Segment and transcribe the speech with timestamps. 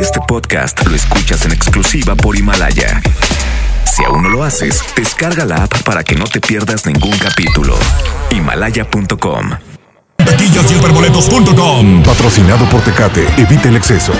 [0.00, 3.00] Este podcast lo escuchas en exclusiva por Himalaya.
[3.84, 7.78] Si aún no lo haces, descarga la app para que no te pierdas ningún capítulo.
[8.30, 9.50] Himalaya.com.
[10.16, 12.02] Taquillas y superboletos.com.
[12.02, 13.26] Patrocinado por Tecate.
[13.36, 14.12] Evita el exceso.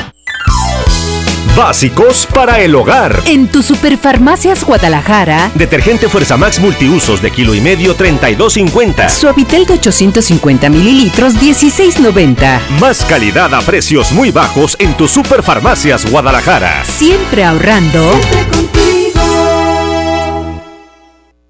[1.56, 3.21] Básicos para el hogar.
[3.26, 5.50] En tu Superfarmacias Guadalajara.
[5.54, 9.10] Detergente Fuerza Max multiusos de kilo y medio 32.50.
[9.10, 12.58] Suavitel de 850 mililitros 16.90.
[12.80, 16.84] Más calidad a precios muy bajos en tu Superfarmacias Guadalajara.
[16.86, 18.19] Siempre ahorrando.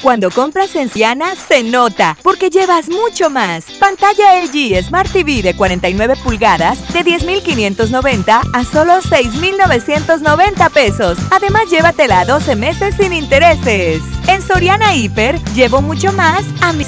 [0.02, 3.66] Cuando compras en Ciana, se nota, porque llevas mucho más.
[3.78, 11.18] Pantalla LG Smart TV de 49 pulgadas de 10,590 a solo 6,990 pesos.
[11.30, 14.02] Además, llévatela a 12 meses sin intereses.
[14.26, 16.82] En Soriana Hiper, llevo mucho más a mi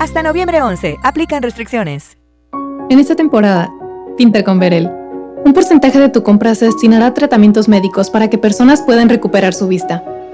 [0.00, 2.18] Hasta noviembre 11, aplican restricciones.
[2.90, 3.70] En esta temporada,
[4.16, 4.90] pinta con Verel.
[5.44, 9.54] Un porcentaje de tu compra se destinará a tratamientos médicos para que personas puedan recuperar
[9.54, 10.02] su vista.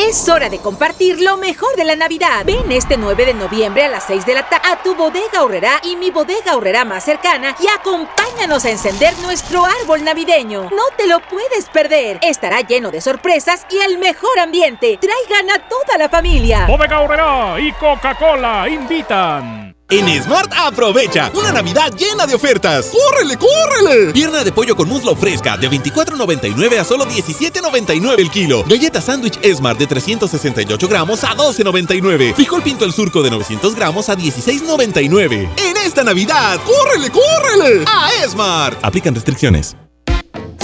[0.00, 2.44] Es hora de compartir lo mejor de la Navidad.
[2.46, 5.80] Ven este 9 de noviembre a las 6 de la tarde a tu bodega horrera
[5.82, 10.70] y mi bodega horrera más cercana y acompáñanos a encender nuestro árbol navideño.
[10.70, 12.20] No te lo puedes perder.
[12.22, 14.98] Estará lleno de sorpresas y el mejor ambiente.
[14.98, 16.66] Traigan a toda la familia.
[16.68, 19.77] Bodega horrera y Coca-Cola invitan.
[19.90, 22.92] En Smart aprovecha una Navidad llena de ofertas.
[22.92, 24.12] ¡Córrele, córrele!
[24.12, 28.64] Pierna de pollo con muslo fresca de 24.99 a solo 17.99 el kilo.
[28.64, 32.34] Galleta sándwich Smart de 368 gramos a 12.99.
[32.34, 35.48] Frijol pinto el surco de 900 gramos a 16.99.
[35.56, 37.84] En esta Navidad, ¡córrele, córrele!
[37.86, 38.78] A Smart.
[38.82, 39.74] Aplican restricciones.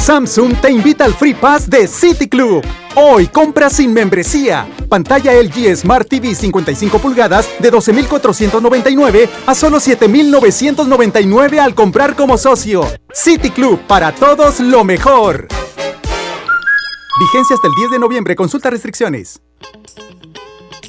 [0.04, 2.62] Samsung te invita al Free Pass de City Club.
[2.94, 4.68] Hoy compra sin membresía.
[4.86, 12.86] Pantalla LG Smart TV 55 pulgadas de 12.499 a solo 7.999 al comprar como socio.
[13.14, 15.48] City Club, para todos lo mejor.
[17.18, 18.36] Vigencia hasta el 10 de noviembre.
[18.36, 19.40] Consulta restricciones.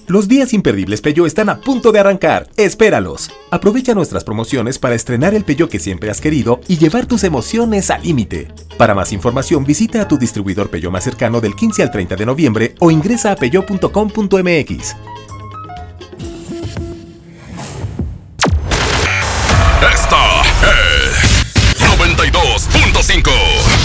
[0.07, 2.47] Los días imperdibles Peyo están a punto de arrancar.
[2.57, 3.31] Espéralos.
[3.49, 7.89] Aprovecha nuestras promociones para estrenar el Peyo que siempre has querido y llevar tus emociones
[7.89, 8.49] al límite.
[8.77, 12.25] Para más información visita a tu distribuidor Peyo más cercano del 15 al 30 de
[12.25, 14.95] noviembre o ingresa a peyo.com.mx.
[19.81, 21.45] Esta es
[21.79, 23.84] 92.5.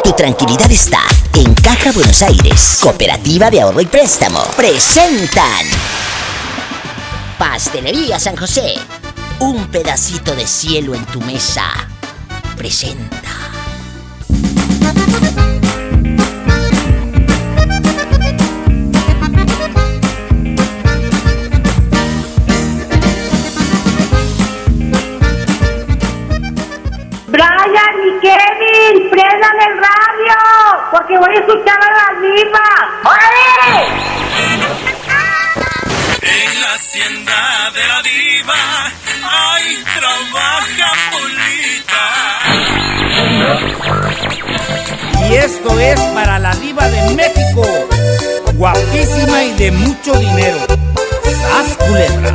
[0.00, 1.00] Tu tranquilidad está
[1.34, 2.78] en Caja Buenos Aires.
[2.80, 4.40] Cooperativa de Ahorro y Préstamo.
[4.56, 5.66] Presentan.
[7.38, 8.74] Pastelería San José.
[9.38, 11.66] Un pedacito de cielo en tu mesa.
[12.56, 13.41] Presenta.
[27.32, 30.36] Brian y Kevin, prendan el radio,
[30.90, 32.68] porque voy a escuchar a la diva.
[33.04, 33.86] ¡Órale!
[36.20, 38.54] En la hacienda de la diva,
[39.24, 42.04] ay, trabaja Polita.
[45.30, 47.64] Y esto es para la diva de México,
[48.56, 50.58] guapísima y de mucho dinero.
[51.24, 52.34] ¡Sas culebra!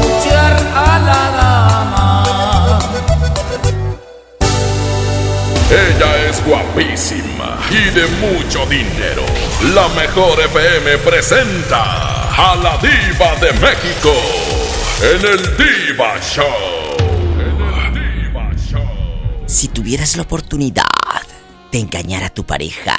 [0.00, 2.24] escuchar a la dama.
[5.70, 9.22] Ella es guapísima y de mucho dinero.
[9.74, 14.12] La mejor FM presenta a la diva de México
[15.02, 16.82] en el Diva Show.
[19.46, 20.84] Si tuvieras la oportunidad
[21.70, 22.96] de engañar a tu pareja,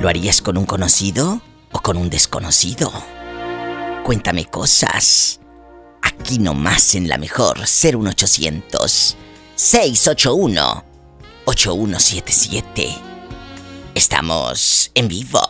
[0.00, 2.90] ¿lo harías con un conocido o con un desconocido?
[4.04, 5.40] Cuéntame cosas.
[6.02, 9.16] Aquí nomás en la mejor 01800
[9.54, 10.84] 681
[11.44, 12.88] 8177.
[13.94, 15.40] Estamos en vivo.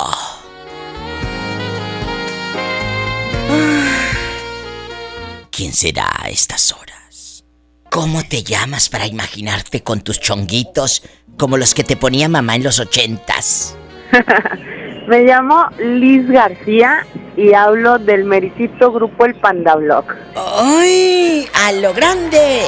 [5.50, 7.44] ¿Quién será a estas horas?
[7.90, 11.02] ¿Cómo te llamas para imaginarte con tus chonguitos
[11.36, 13.76] como los que te ponía mamá en los ochentas?
[15.08, 17.04] Me llamo Liz García
[17.38, 20.04] y hablo del mericito grupo El Panda Blog.
[20.34, 21.46] ¡Ay!
[21.54, 22.62] ¡A lo grande!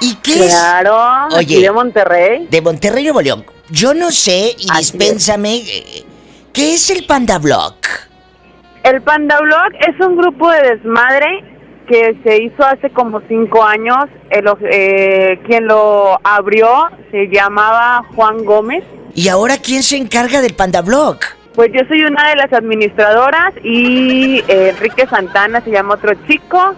[0.00, 1.38] ¿Y qué claro, es?
[1.38, 2.46] Oye, de Monterrey.
[2.48, 3.44] De Monterrey, Nuevo León.
[3.70, 5.62] Yo no sé, y dispénsame,
[6.52, 7.74] ¿qué es el Panda Blog?
[8.84, 11.42] El Panda Blog es un grupo de desmadre
[11.88, 14.04] que se hizo hace como cinco años.
[14.30, 16.68] El, eh, quien lo abrió
[17.10, 18.84] se llamaba Juan Gómez.
[19.16, 21.18] ¿Y ahora quién se encarga del Panda Blog?
[21.54, 26.74] Pues yo soy una de las administradoras y eh, Enrique Santana se llama otro chico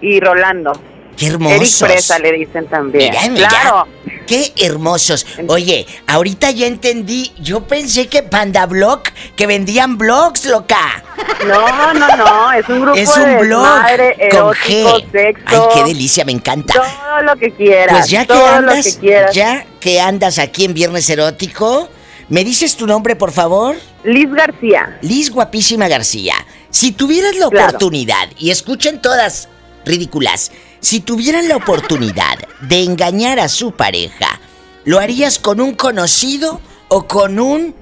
[0.00, 0.72] y Rolando.
[1.16, 1.82] ¡Qué hermosos!
[1.82, 3.10] Eric Presa le dicen también.
[3.10, 3.48] Mira, mira.
[3.48, 3.88] Claro.
[4.26, 5.26] ¡Qué hermosos!
[5.48, 7.32] Oye, ahorita ya entendí.
[7.40, 9.02] Yo pensé que Panda Blog,
[9.34, 11.02] que vendían blogs, loca.
[11.46, 12.52] No, no, no.
[12.52, 15.10] Es un grupo es un de blog madre, con G.
[15.10, 15.44] sexo.
[15.46, 16.74] Ay, qué delicia, me encanta.
[16.74, 17.96] Todo lo que quieras.
[17.96, 19.34] Pues ya que todo andas, lo que quieras.
[19.34, 21.88] ya que andas aquí en Viernes Erótico,
[22.28, 23.76] ¿me dices tu nombre, por favor?
[24.04, 24.98] Liz García.
[25.02, 26.34] Liz Guapísima García.
[26.70, 27.66] Si tuvieras la Claro.
[27.68, 29.48] oportunidad, y escuchen todas
[29.84, 34.40] ridículas, si tuvieran la oportunidad de engañar a su pareja,
[34.84, 37.74] ¿lo harías con un conocido o con un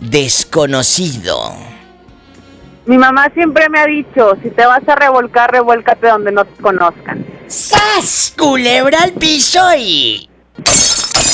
[0.00, 1.54] desconocido?
[2.86, 6.62] Mi mamá siempre me ha dicho, si te vas a revolcar, revuélcate donde no te
[6.62, 7.26] conozcan.
[7.46, 8.32] ¡Sas!
[8.38, 10.28] Culebra al piso y...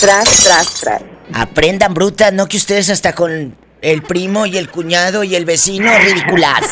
[0.00, 1.02] Tras, tras, tras.
[1.32, 5.90] Aprendan brutas, no que ustedes hasta con el primo y el cuñado y el vecino
[5.98, 6.70] ridículas.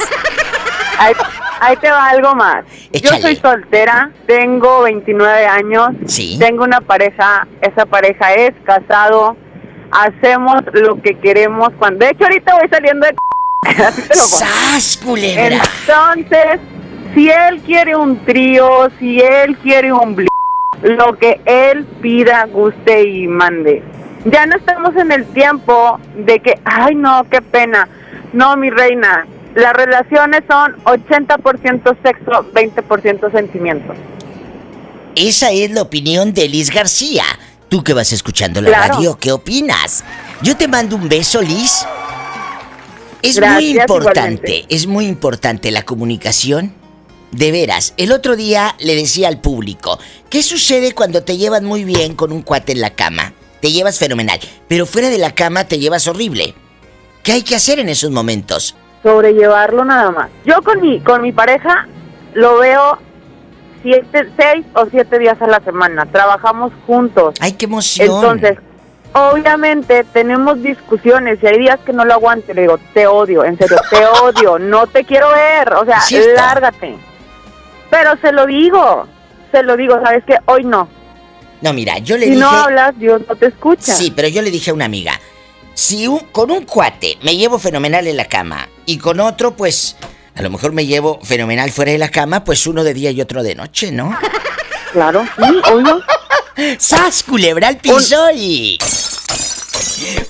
[0.99, 1.14] Ahí,
[1.60, 2.64] ahí te va algo más.
[2.93, 3.16] Échale.
[3.16, 5.88] Yo soy soltera, tengo 29 años.
[6.06, 6.37] Sí.
[6.38, 9.37] Tengo una pareja, esa pareja es casado.
[9.90, 12.05] Hacemos lo que queremos cuando...
[12.05, 13.14] De hecho, ahorita voy saliendo de...
[14.14, 15.62] ¡Sas, culebra!
[15.87, 16.60] Entonces,
[17.14, 20.14] si él quiere un trío, si él quiere un
[20.82, 23.82] lo que él pida, guste y mande.
[24.24, 27.88] Ya no estamos en el tiempo de que, ay no, qué pena.
[28.32, 33.92] No, mi reina, las relaciones son 80% sexo, 20% sentimiento.
[35.16, 37.24] Esa es la opinión de Liz García.
[37.69, 38.94] Tú que vas escuchando la Claro.
[38.94, 40.04] radio, ¿qué opinas?
[40.42, 41.84] Yo te mando un beso, Liz.
[43.22, 44.64] Es muy importante, igualmente.
[44.74, 46.74] es muy importante la comunicación.
[47.30, 49.98] De veras, el otro día le decía al público,
[50.28, 53.32] ¿qué sucede cuando te llevas muy bien con un cuate en la cama?
[53.62, 56.53] Te llevas fenomenal, pero fuera de la cama te llevas horrible.
[57.23, 58.75] ¿Qué hay que hacer en esos momentos?
[59.05, 60.31] Sobrellevarlo nada más.
[60.44, 61.87] Yo con mi, con mi pareja
[62.35, 62.99] lo veo
[63.85, 66.06] siete, seis o siete días a la semana.
[66.06, 67.37] Trabajamos juntos.
[67.38, 68.09] ¡Ay, qué emoción!
[68.09, 68.59] Entonces,
[69.12, 72.55] obviamente tenemos discusiones y hay días que no lo aguante.
[72.55, 75.73] Le digo, te odio, en serio, te odio, no te quiero ver.
[75.75, 76.00] O sea,
[76.35, 76.97] lárgate.
[77.91, 79.06] Pero se lo digo,
[79.53, 80.37] se lo digo, ¿sabes qué?
[80.47, 80.88] Hoy no.
[81.62, 82.41] No, mira, yo le Si dije...
[82.43, 83.94] no hablas, Dios no te escucha.
[83.94, 85.19] Sí, pero yo le dije a una amiga,
[85.75, 89.97] si un- con un cuate me llevo fenomenal en la cama y con otro, pues
[90.35, 93.20] a lo mejor me llevo fenomenal fuera de la cama, pues uno de día y
[93.20, 94.17] otro de noche, ¿no?
[94.93, 96.67] Claro, sí.
[96.79, 98.79] ¡Sas, culebra al piso y...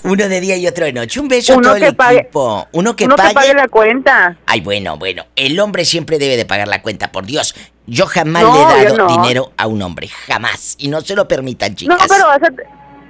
[0.05, 1.19] Uno de día y otro de noche.
[1.19, 2.69] Un beso Uno a todo que el pague- equipo.
[2.73, 3.29] Uno que uno pague...
[3.31, 4.37] que pague la cuenta.
[4.47, 5.27] Ay, bueno, bueno.
[5.35, 7.55] El hombre siempre debe de pagar la cuenta, por Dios.
[7.87, 9.09] Yo jamás No, le he dado no.
[9.09, 10.09] dinero a un hombre.
[10.09, 10.75] Jamás.
[10.79, 12.07] Y no se lo permitan, No, chicas.
[12.09, 12.49] pero vas a,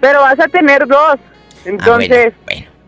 [0.00, 1.16] pero vas a tener dos.
[1.64, 2.32] Entonces,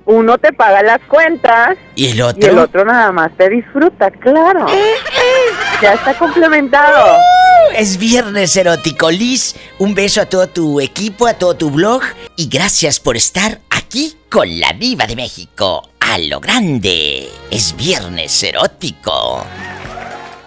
[0.07, 2.51] uno te paga las cuentas ¿Y el y otro?
[2.51, 4.67] el otro nada más te disfruta, claro.
[5.83, 7.17] Ya está complementado.
[7.75, 9.55] Es viernes erótico, Liz.
[9.79, 12.03] Un beso a todo tu equipo, a todo tu blog.
[12.37, 15.89] Y gracias por estar aquí con la Diva de México.
[16.01, 17.29] A lo grande.
[17.51, 19.45] Es viernes erótico.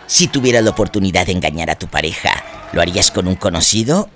[0.08, 2.32] Si tuvieras la oportunidad de engañar a tu pareja,
[2.72, 4.10] ¿lo harías con un conocido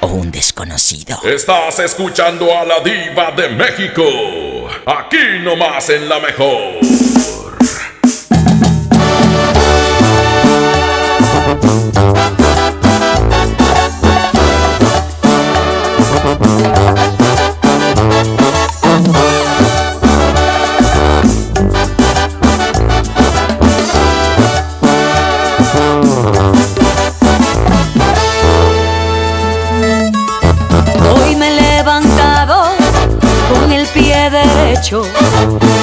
[0.00, 1.18] o un desconocido?
[1.24, 4.02] Estás escuchando a la diva de México.
[4.84, 6.76] Aquí nomás en la mejor.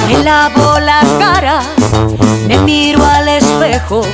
[0.06, 1.60] Me lavo la cara,
[2.46, 4.06] me miro al espejo.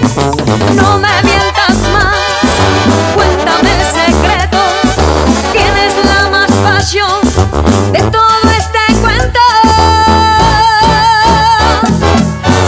[0.75, 2.17] No me mientas más,
[3.15, 4.59] cuéntame el secreto.
[5.53, 7.21] Tienes la más pasión
[7.93, 9.41] de todo este cuento.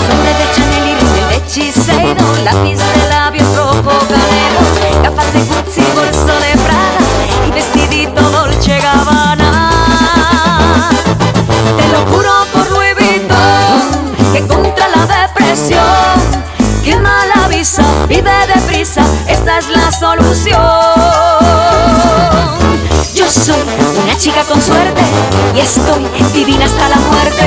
[0.07, 4.61] Sombre de Chanel iris de hechicero, lápiz de labios rojo galero,
[5.02, 6.62] gafas de Gucci, bolso de
[17.62, 20.59] visa, vive deprisa, esta es la solución.
[23.14, 23.62] Yo soy
[24.02, 25.00] una chica con suerte
[25.54, 26.04] y estoy
[26.35, 27.45] divina hasta la muerte.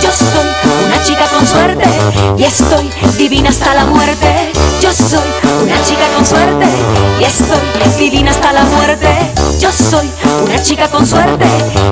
[0.00, 0.46] Yo soy
[0.86, 1.88] una chica con suerte
[2.38, 4.52] y estoy divina hasta la muerte.
[4.80, 5.28] Yo soy
[5.64, 6.66] una chica con suerte
[7.18, 9.32] y estoy divina hasta la muerte.
[9.58, 10.08] Yo soy
[10.44, 11.46] una chica con suerte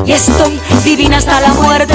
[0.07, 1.95] y estoy divina hasta la muerte.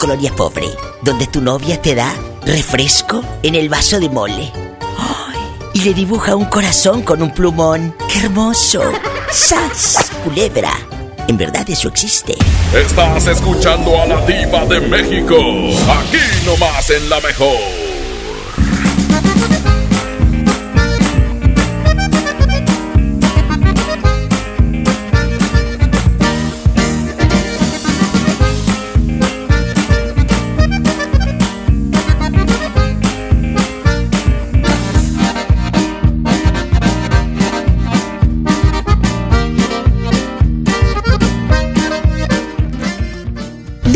[0.00, 0.66] Colonia pobre,
[1.02, 2.10] donde tu novia te da
[2.46, 4.50] refresco en el vaso de mole.
[5.74, 7.94] Y le dibuja un corazón con un plumón.
[8.08, 8.80] ¡Qué hermoso!
[9.30, 10.10] ¡Sas!
[10.24, 10.72] Culebra.
[11.28, 12.34] En verdad eso existe.
[12.74, 15.36] Estás escuchando a la diva de México.
[15.36, 17.79] Aquí nomás en la mejor.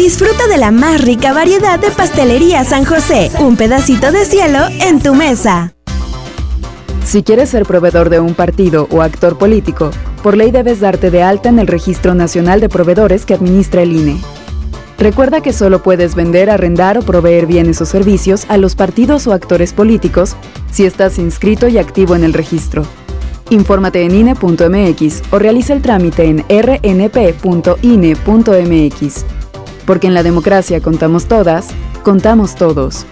[0.05, 3.31] Disfruta de la más rica variedad de pastelería San José.
[3.41, 5.73] Un pedacito de cielo en tu mesa.
[7.07, 9.93] Si quieres ser proveedor de un partido o actor político,
[10.23, 13.93] por ley debes darte de alta en el Registro Nacional de Proveedores que administra el
[13.93, 14.21] INE.
[14.99, 19.33] Recuerda que solo puedes vender, arrendar o proveer bienes o servicios a los partidos o
[19.33, 20.37] actores políticos
[20.71, 22.83] si estás inscrito y activo en el registro.
[23.49, 27.25] Infórmate en INE.mx o realiza el trámite en rnp.ine.mx.
[29.87, 31.69] Porque en la democracia contamos todas,
[32.03, 33.07] contamos todos.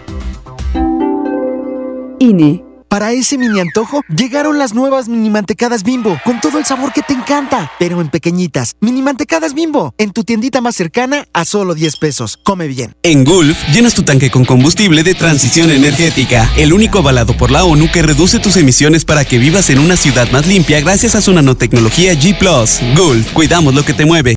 [2.18, 2.64] INE.
[2.92, 7.00] Para ese mini antojo, llegaron las nuevas mini mantecadas bimbo, con todo el sabor que
[7.00, 8.76] te encanta, pero en pequeñitas.
[8.82, 12.38] Mini mantecadas bimbo, en tu tiendita más cercana a solo 10 pesos.
[12.42, 12.94] Come bien.
[13.02, 17.64] En Gulf, llenas tu tanque con combustible de transición energética, el único avalado por la
[17.64, 21.22] ONU que reduce tus emisiones para que vivas en una ciudad más limpia gracias a
[21.22, 22.38] su nanotecnología G⁇
[22.94, 24.36] Gulf, cuidamos lo que te mueve.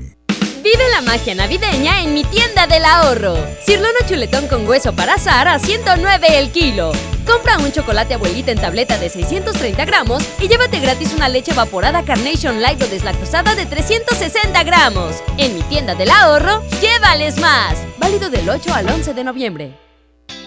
[0.71, 3.35] Vive la magia navideña en mi tienda del ahorro.
[3.65, 6.93] Cirlono chuletón con hueso para azar a 109 el kilo.
[7.25, 12.03] Compra un chocolate abuelita en tableta de 630 gramos y llévate gratis una leche evaporada
[12.03, 15.21] Carnation Light o deslactosada de 360 gramos.
[15.37, 17.75] En mi tienda del ahorro, llévales más.
[17.97, 19.90] Válido del 8 al 11 de noviembre.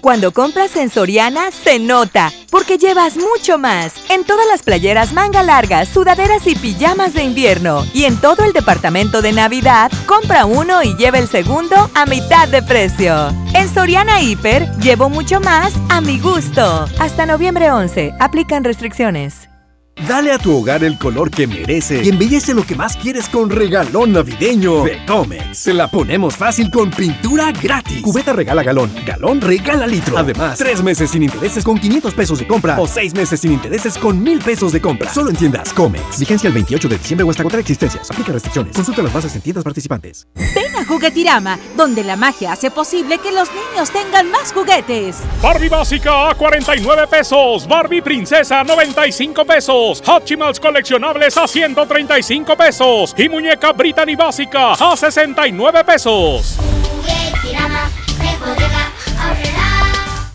[0.00, 3.94] Cuando compras en Soriana, se nota, porque llevas mucho más.
[4.10, 7.86] En todas las playeras manga largas, sudaderas y pijamas de invierno.
[7.94, 12.48] Y en todo el departamento de Navidad, compra uno y lleva el segundo a mitad
[12.48, 13.30] de precio.
[13.54, 16.86] En Soriana Hiper, llevo mucho más a mi gusto.
[16.98, 19.53] Hasta noviembre 11, aplican restricciones.
[19.96, 23.48] Dale a tu hogar el color que merece y embellece lo que más quieres con
[23.48, 25.56] regalón navideño de Comex.
[25.56, 28.02] Se la ponemos fácil con pintura gratis.
[28.02, 30.18] Cubeta regala galón, galón regala litro.
[30.18, 33.96] Además, tres meses sin intereses con 500 pesos de compra o seis meses sin intereses
[33.96, 35.12] con 1000 pesos de compra.
[35.12, 36.18] Solo en tiendas Comex.
[36.18, 38.10] Vigencia el 28 de diciembre o hasta agotar existencias.
[38.10, 38.74] Aplica restricciones.
[38.74, 40.26] Consulta las bases en tiendas participantes.
[40.34, 45.18] Ven a Juguetirama, donde la magia hace posible que los niños tengan más juguetes.
[45.40, 47.66] Barbie básica a 49 pesos.
[47.66, 49.83] Barbie princesa 95 pesos.
[50.06, 53.14] Hatchimals coleccionables a 135 pesos.
[53.16, 56.58] Y muñeca Brittany básica a 69 pesos.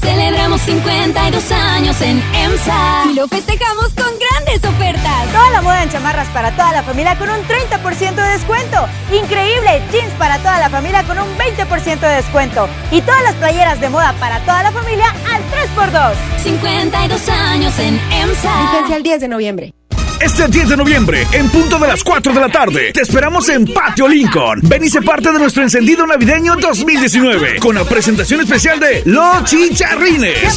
[0.00, 5.32] Celebramos 52 años en EMSA y lo festejamos con grandes ofertas.
[5.32, 8.86] Toda la moda en chamarras para toda la familia con un 30% de descuento.
[9.12, 12.68] Increíble, jeans para toda la familia con un 20% de descuento.
[12.90, 16.14] Y todas las playeras de moda para toda la familia al 3x2.
[16.42, 18.72] 52 años en EMSA.
[18.72, 19.74] Vigencia el 10 de noviembre.
[20.20, 23.66] Este 10 de noviembre, en punto de las 4 de la tarde, te esperamos en
[23.66, 24.60] Patio Lincoln.
[24.62, 29.44] Ven y sé parte de nuestro encendido navideño 2019 con la presentación especial de Los
[29.44, 30.56] Chicharrines.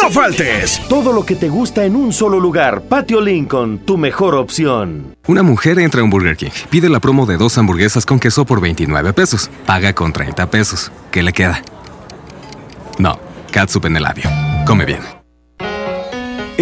[0.00, 0.80] No faltes.
[0.88, 2.82] Todo lo que te gusta en un solo lugar.
[2.82, 5.16] Patio Lincoln, tu mejor opción.
[5.26, 8.44] Una mujer entra a un Burger King, pide la promo de dos hamburguesas con queso
[8.44, 10.90] por 29 pesos, paga con 30 pesos.
[11.10, 11.62] ¿Qué le queda?
[12.98, 13.18] No,
[13.50, 14.24] catsup en el labio.
[14.66, 15.21] Come bien.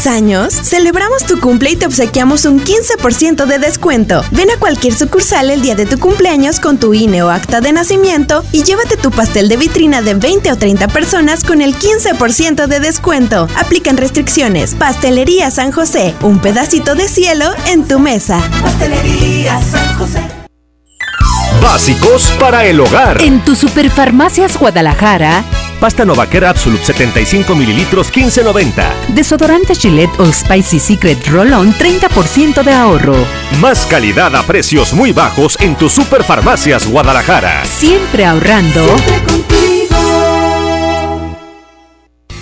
[0.00, 0.54] ¿Cumples años?
[0.54, 4.24] Celebramos tu cumple y te obsequiamos un 15% de descuento.
[4.30, 7.72] Ven a cualquier sucursal el día de tu cumpleaños con tu INE o acta de
[7.72, 12.66] nacimiento y llévate tu pastel de vitrina de 20 o 30 personas con el 15%
[12.66, 13.46] de descuento.
[13.56, 14.74] Aplican restricciones.
[14.74, 18.40] Pastelería San José, un pedacito de cielo en tu mesa.
[18.62, 20.22] Pastelería San José.
[21.62, 23.20] Básicos para el hogar.
[23.20, 25.44] En tu Superfarmacias Guadalajara,
[25.80, 29.06] Pasta Novaquer Absolute 75 mililitros 15.90.
[29.08, 33.16] desodorante Gillette All Spicy Secret Roll-On 30% de ahorro.
[33.60, 37.64] Más calidad a precios muy bajos en tu Superfarmacias Guadalajara.
[37.64, 38.84] Siempre ahorrando.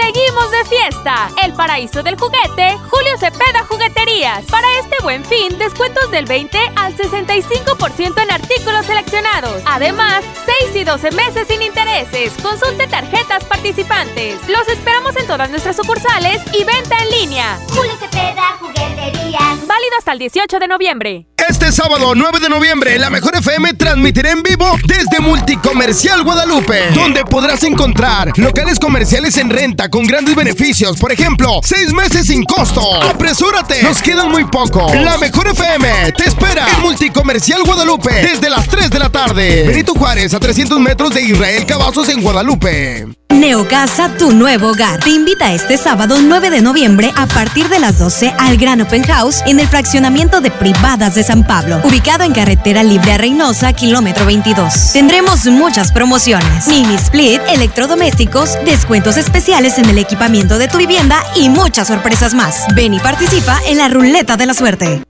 [0.00, 1.28] Seguimos de fiesta.
[1.42, 4.44] El paraíso del juguete, Julio Cepeda Jugueterías.
[4.44, 9.60] Para este buen fin, descuentos del 20 al 65% en artículos seleccionados.
[9.66, 10.24] Además,
[10.70, 12.32] 6 y 12 meses sin intereses.
[12.40, 14.36] Consulte tarjetas participantes.
[14.48, 17.58] Los esperamos en todas nuestras sucursales y venta en línea.
[17.74, 19.66] Julio Cepeda Jugueterías.
[19.66, 21.26] Válido hasta el 18 de noviembre.
[21.48, 27.24] Este sábado 9 de noviembre, la Mejor FM transmitirá en vivo desde Multicomercial Guadalupe, donde
[27.24, 30.98] podrás encontrar locales comerciales en renta con grandes beneficios.
[30.98, 33.02] Por ejemplo, seis meses sin costo.
[33.02, 33.82] ¡Apresúrate!
[33.82, 34.92] Nos quedan muy poco.
[34.94, 39.64] La Mejor FM te espera en Multicomercial Guadalupe desde las 3 de la tarde.
[39.68, 43.06] Benito Juárez, a 300 metros de Israel Cavazos en Guadalupe.
[43.34, 45.00] Neocasa, tu nuevo hogar.
[45.00, 49.04] Te invita este sábado 9 de noviembre a partir de las 12 al Gran Open
[49.04, 53.72] House en el fraccionamiento de Privadas de San Pablo, ubicado en carretera libre a Reynosa,
[53.74, 54.92] kilómetro 22.
[54.92, 61.48] Tendremos muchas promociones: mini split, electrodomésticos, descuentos especiales en el equipamiento de tu vivienda y
[61.48, 62.64] muchas sorpresas más.
[62.74, 65.02] Ven y participa en la ruleta de la suerte.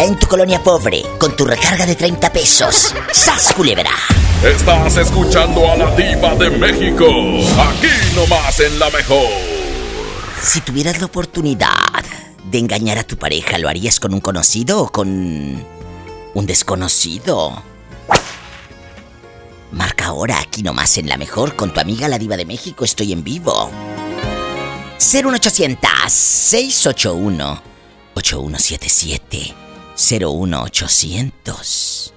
[0.00, 2.94] Allá en tu colonia pobre, con tu recarga de 30 pesos.
[3.12, 3.90] ¡Sas, culebra!
[4.42, 7.04] Estás escuchando a la diva de México.
[7.04, 9.28] Aquí nomás en la mejor.
[10.40, 12.02] Si tuvieras la oportunidad
[12.44, 15.66] de engañar a tu pareja, ¿lo harías con un conocido o con
[16.32, 17.62] un desconocido?
[19.70, 22.86] Marca ahora aquí nomás en la mejor con tu amiga la diva de México.
[22.86, 23.70] Estoy en vivo.
[24.98, 27.62] 01800 681
[28.14, 29.69] 8177
[30.00, 32.14] 01800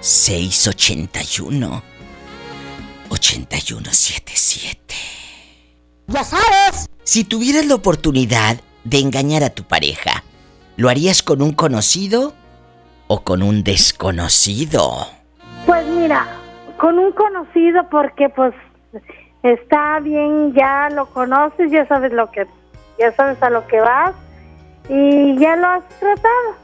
[0.00, 1.82] 681
[3.08, 4.94] 8177.
[6.08, 6.86] Ya sabes.
[7.02, 10.22] Si tuvieras la oportunidad de engañar a tu pareja,
[10.76, 12.34] ¿lo harías con un conocido
[13.06, 15.06] o con un desconocido?
[15.64, 16.26] Pues mira,
[16.76, 18.52] con un conocido porque pues
[19.42, 22.46] está bien, ya lo conoces, ya sabes lo que,
[22.98, 24.12] ya sabes a lo que vas
[24.90, 26.63] y ya lo has tratado.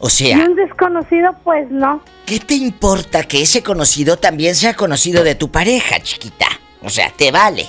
[0.00, 2.00] O sea, Y un desconocido pues no.
[2.26, 6.46] ¿qué te importa que ese conocido también sea conocido de tu pareja, chiquita?
[6.82, 7.66] O sea, te vale,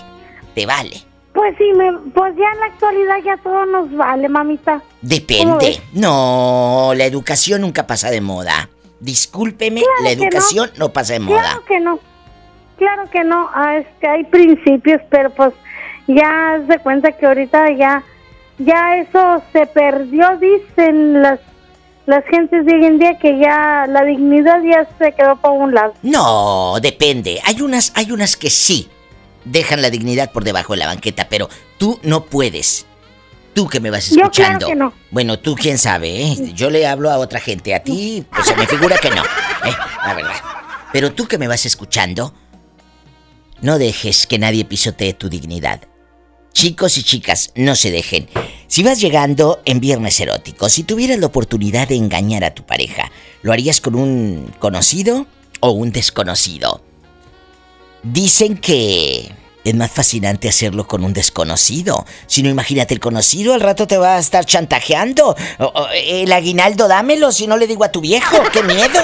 [0.54, 1.04] te vale.
[1.34, 4.74] Pues sí, me, pues ya en la actualidad ya todo nos vale, mamita.
[4.80, 5.82] ¿Cómo Depende.
[5.94, 8.70] No, la educación nunca pasa de moda.
[9.00, 10.24] Discúlpeme, Claro la no.
[10.24, 10.90] educación no.
[10.90, 11.42] pasa de moda.
[11.42, 12.00] Claro que no.
[12.78, 13.50] Claro que no.
[13.54, 15.54] Ah, es que hay principios, pero pues
[16.08, 18.04] ya de cuenta que ahorita ya
[18.58, 21.40] ya eso se perdió, dicen las
[22.10, 25.74] las gentes de hoy en día que ya la dignidad ya se quedó por un
[25.74, 25.94] lado.
[26.02, 27.40] No, depende.
[27.46, 28.90] Hay unas, hay unas que sí
[29.46, 32.86] dejan la dignidad por debajo de la banqueta, pero tú no puedes.
[33.54, 34.68] Tú que me vas Yo claro escuchando.
[34.68, 34.94] que no.
[35.12, 36.54] Bueno, tú quién sabe, ¿eh?
[36.54, 37.74] Yo le hablo a otra gente.
[37.76, 39.22] A ti, pues se me figura que no.
[39.24, 39.74] ¿eh?
[40.06, 40.36] La verdad.
[40.92, 42.34] Pero tú que me vas escuchando,
[43.62, 45.82] no dejes que nadie pisotee tu dignidad.
[46.60, 48.28] Chicos y chicas, no se dejen.
[48.68, 53.14] Si vas llegando en viernes erótico, si tuvieras la oportunidad de engañar a tu pareja,
[53.44, 55.26] ¿lo harías con un conocido
[55.62, 56.82] o un desconocido?
[58.04, 59.32] Dicen que
[59.64, 62.06] es más fascinante hacerlo con un desconocido.
[62.28, 65.38] Si no, imagínate, el conocido al rato te va a estar chantajeando.
[65.94, 68.36] El aguinaldo dámelo si no le digo a tu viejo.
[68.52, 69.00] ¡Qué miedo!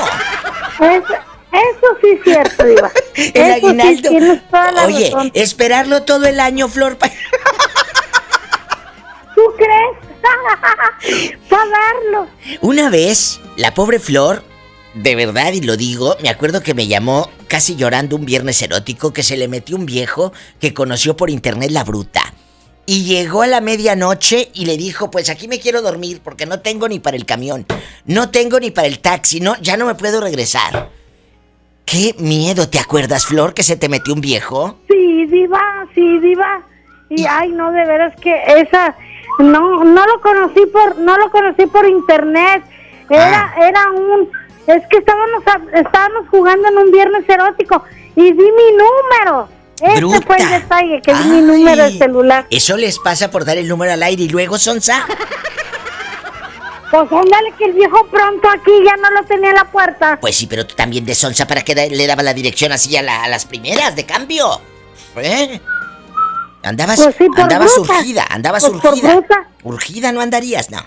[0.81, 1.13] Eso,
[1.55, 2.91] eso sí es cierto, Diva.
[3.15, 4.09] El Eso sí, aguinaldo.
[4.09, 5.31] tienes toda la Oye, razón.
[5.33, 6.97] esperarlo todo el año, Flor.
[9.35, 9.97] ¿Tú crees?
[11.49, 12.27] Para darlo.
[12.61, 14.43] Una vez, la pobre Flor,
[14.95, 19.13] de verdad, y lo digo, me acuerdo que me llamó casi llorando un viernes erótico
[19.13, 22.33] que se le metió un viejo que conoció por internet la bruta.
[22.87, 26.59] Y llegó a la medianoche y le dijo, pues aquí me quiero dormir porque no
[26.59, 27.65] tengo ni para el camión,
[28.05, 30.89] no tengo ni para el taxi, no, ya no me puedo regresar.
[31.85, 34.79] Qué miedo, ¿te acuerdas, Flor, que se te metió un viejo?
[34.89, 35.61] Sí, diva,
[35.93, 36.61] sí, diva.
[37.09, 38.95] Y ay, no, de veras que esa
[39.39, 42.63] no no lo conocí por no lo conocí por internet.
[43.09, 43.67] Era Ah.
[43.67, 44.29] era un
[44.67, 45.43] es que estábamos
[45.73, 47.83] estábamos jugando en un viernes erótico
[48.15, 49.47] y di mi número.
[49.79, 50.21] Ese Bruta.
[50.25, 52.47] fue el detalle, que di mi número de celular.
[52.49, 55.05] Eso les pasa por dar el número al aire y luego, Sonsa.
[56.91, 60.17] Pues ándale que el viejo pronto aquí ya no lo tenía en la puerta.
[60.21, 63.01] Pues sí, pero tú también de Sonsa, ¿para da- le daba la dirección así a,
[63.01, 64.61] la- a las primeras de cambio?
[65.17, 65.59] ¿Eh?
[66.63, 67.93] Andabas, Pues sí, andabas bruta.
[67.99, 69.21] urgida, andabas Pues urgida.
[69.63, 70.79] Urgida no andarías, no.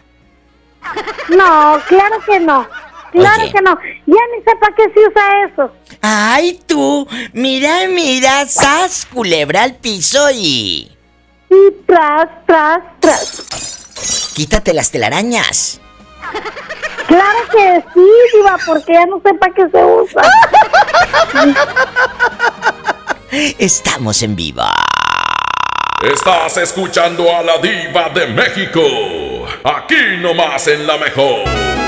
[1.31, 2.67] No, claro que no.
[3.13, 3.79] Claro que no.
[4.07, 5.73] Ya ni sé para qué se usa eso.
[6.03, 7.07] Ay, tú.
[7.33, 10.91] Mira, mira, sas, culebra al piso y.
[11.51, 11.57] Y
[11.87, 14.31] tras, tras, tras.
[14.35, 15.81] Quítate las telarañas.
[17.09, 20.23] Claro que sí, Diva, porque ya no sé para qué se usa.
[23.59, 24.63] Estamos en vivo.
[26.03, 28.81] Estás escuchando a la diva de México.
[29.65, 31.88] Aquí nomás en la mejor.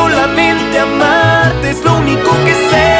[0.00, 2.90] Solamente amarte es lo único que sé.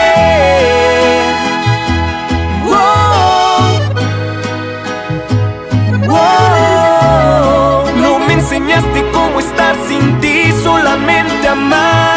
[8.02, 12.09] No me enseñaste cómo estar sin ti, solamente amarte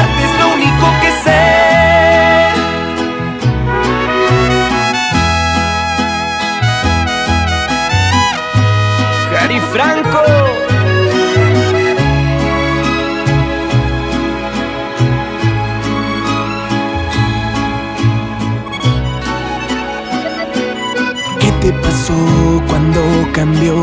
[22.68, 23.02] cuando
[23.34, 23.74] cambió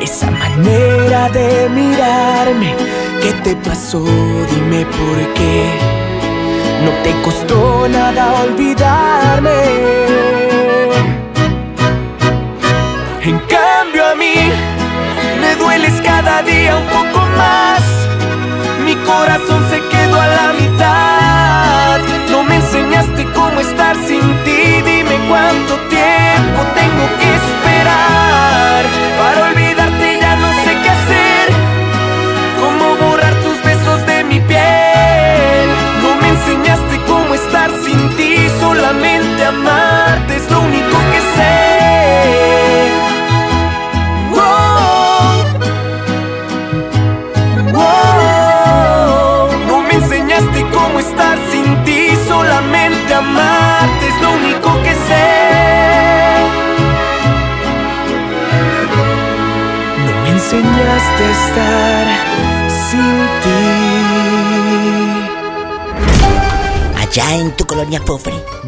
[0.00, 2.74] esa manera de mirarme?
[3.22, 4.04] ¿Qué te pasó?
[4.52, 5.64] Dime por qué.
[6.84, 9.60] No te costó nada olvidarme.
[13.22, 14.34] En cambio a mí
[15.40, 17.82] me dueles cada día un poco más.
[18.84, 20.67] Mi corazón se quedó a la mitad.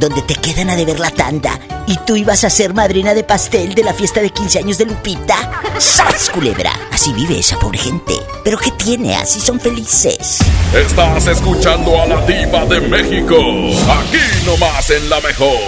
[0.00, 3.74] Donde te quedan a deber la tanda y tú ibas a ser madrina de pastel
[3.74, 5.62] de la fiesta de 15 años de Lupita.
[5.78, 6.72] ¡Sas, culebra!
[6.90, 8.14] Así vive esa pobre gente.
[8.42, 9.14] ¿Pero qué tiene?
[9.14, 10.38] Así son felices.
[10.74, 13.36] Estás escuchando a la diva de México.
[13.36, 15.58] Aquí nomás en la mejor.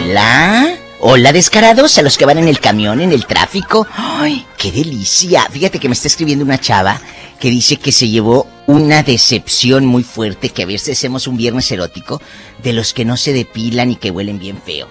[0.00, 0.78] Hola.
[1.00, 3.86] Hola, descarados, a los que van en el camión, en el tráfico.
[3.94, 5.46] ¡Ay, qué delicia!
[5.50, 6.98] Fíjate que me está escribiendo una chava
[7.46, 11.70] que dice que se llevó una decepción muy fuerte, que a veces hacemos un viernes
[11.70, 12.20] erótico,
[12.60, 14.88] de los que no se depilan y que huelen bien feo.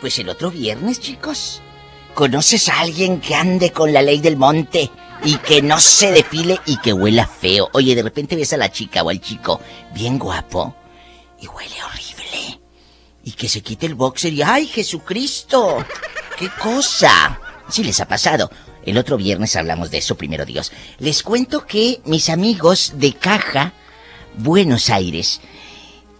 [0.00, 1.60] Pues el otro viernes, chicos,
[2.14, 4.90] ¿conoces a alguien que ande con la ley del monte
[5.24, 7.68] y que no se depile y que huela feo?
[7.74, 9.60] Oye, de repente ves a la chica o al chico
[9.92, 10.74] bien guapo
[11.38, 12.60] y huele horrible.
[13.24, 15.84] Y que se quite el boxer y ¡ay, Jesucristo!
[16.38, 17.38] ¡Qué cosa!
[17.68, 18.50] Sí les ha pasado.
[18.84, 20.72] El otro viernes hablamos de eso, primero Dios.
[20.98, 23.72] Les cuento que mis amigos de Caja,
[24.36, 25.40] Buenos Aires,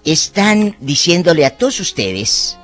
[0.05, 2.59] están diciéndole a todos ustedes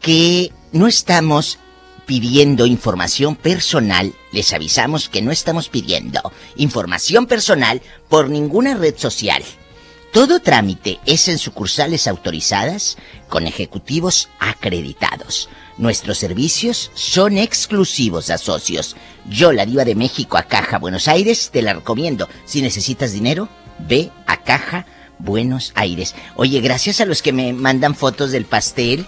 [0.00, 1.58] que no estamos
[2.06, 4.12] pidiendo información personal.
[4.32, 9.42] Les avisamos que no estamos pidiendo información personal por ninguna red social.
[10.12, 12.98] Todo trámite es en sucursales autorizadas
[13.30, 15.48] con ejecutivos acreditados.
[15.78, 18.94] Nuestros servicios son exclusivos a socios.
[19.26, 22.28] Yo, la diva de México a Caja Buenos Aires, te la recomiendo.
[22.44, 23.48] Si necesitas dinero,
[23.88, 24.84] ve a Caja
[25.18, 26.14] Buenos Aires.
[26.36, 29.06] Oye, gracias a los que me mandan fotos del pastel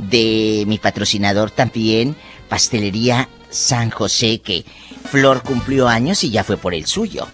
[0.00, 2.16] de mi patrocinador también,
[2.48, 4.64] Pastelería San José, que
[5.08, 7.28] Flor cumplió años y ya fue por el suyo.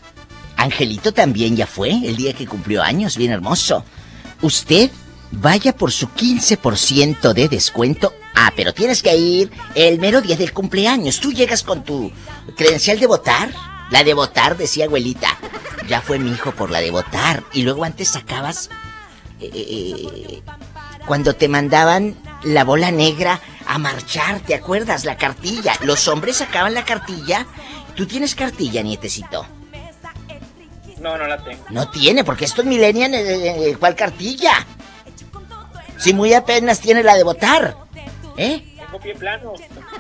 [0.58, 3.84] Angelito también ya fue el día que cumplió años, bien hermoso.
[4.42, 4.90] Usted
[5.30, 8.12] vaya por su 15% de descuento.
[8.34, 11.20] Ah, pero tienes que ir el mero día del cumpleaños.
[11.20, 12.10] Tú llegas con tu
[12.56, 13.52] credencial de votar.
[13.92, 15.38] La de votar, decía abuelita.
[15.88, 17.44] Ya fue mi hijo por la de votar.
[17.52, 18.68] Y luego antes sacabas...
[19.40, 20.42] Eh, eh,
[21.06, 25.04] cuando te mandaban la bola negra a marchar, ¿te acuerdas?
[25.04, 25.74] La cartilla.
[25.82, 27.46] Los hombres sacaban la cartilla.
[27.94, 29.46] ¿Tú tienes cartilla, nietecito?
[31.00, 31.64] No, no la tengo.
[31.70, 34.66] No tiene, porque esto es millennial, eh, ¿cuál cartilla?
[35.96, 37.76] Si muy apenas tiene la de votar.
[38.36, 38.74] ¿Eh?
[38.76, 39.52] Tengo pie plano.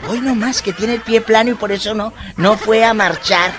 [0.08, 3.52] Hoy nomás que tiene el pie plano y por eso no, no fue a marchar.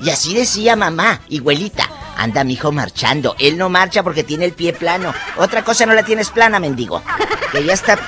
[0.00, 1.88] Y así decía mamá, iguelita.
[2.16, 3.34] Anda mi hijo marchando.
[3.38, 5.12] Él no marcha porque tiene el pie plano.
[5.36, 7.02] Otra cosa no la tienes plana, mendigo.
[7.50, 7.98] Que ya está,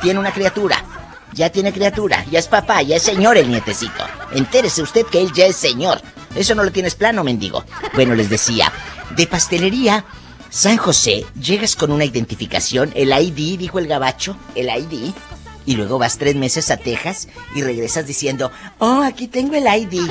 [0.00, 0.84] tiene una criatura.
[1.32, 4.04] Ya tiene criatura, ya es papá, ya es señor el nietecito.
[4.32, 6.02] Entérese usted que él ya es señor.
[6.34, 7.64] Eso no lo tienes plano, mendigo.
[7.94, 8.72] Bueno, les decía,
[9.16, 10.04] de pastelería
[10.52, 15.14] San José, llegas con una identificación, el ID, dijo el gabacho, el ID,
[15.64, 20.10] y luego vas tres meses a Texas y regresas diciendo, oh, aquí tengo el ID.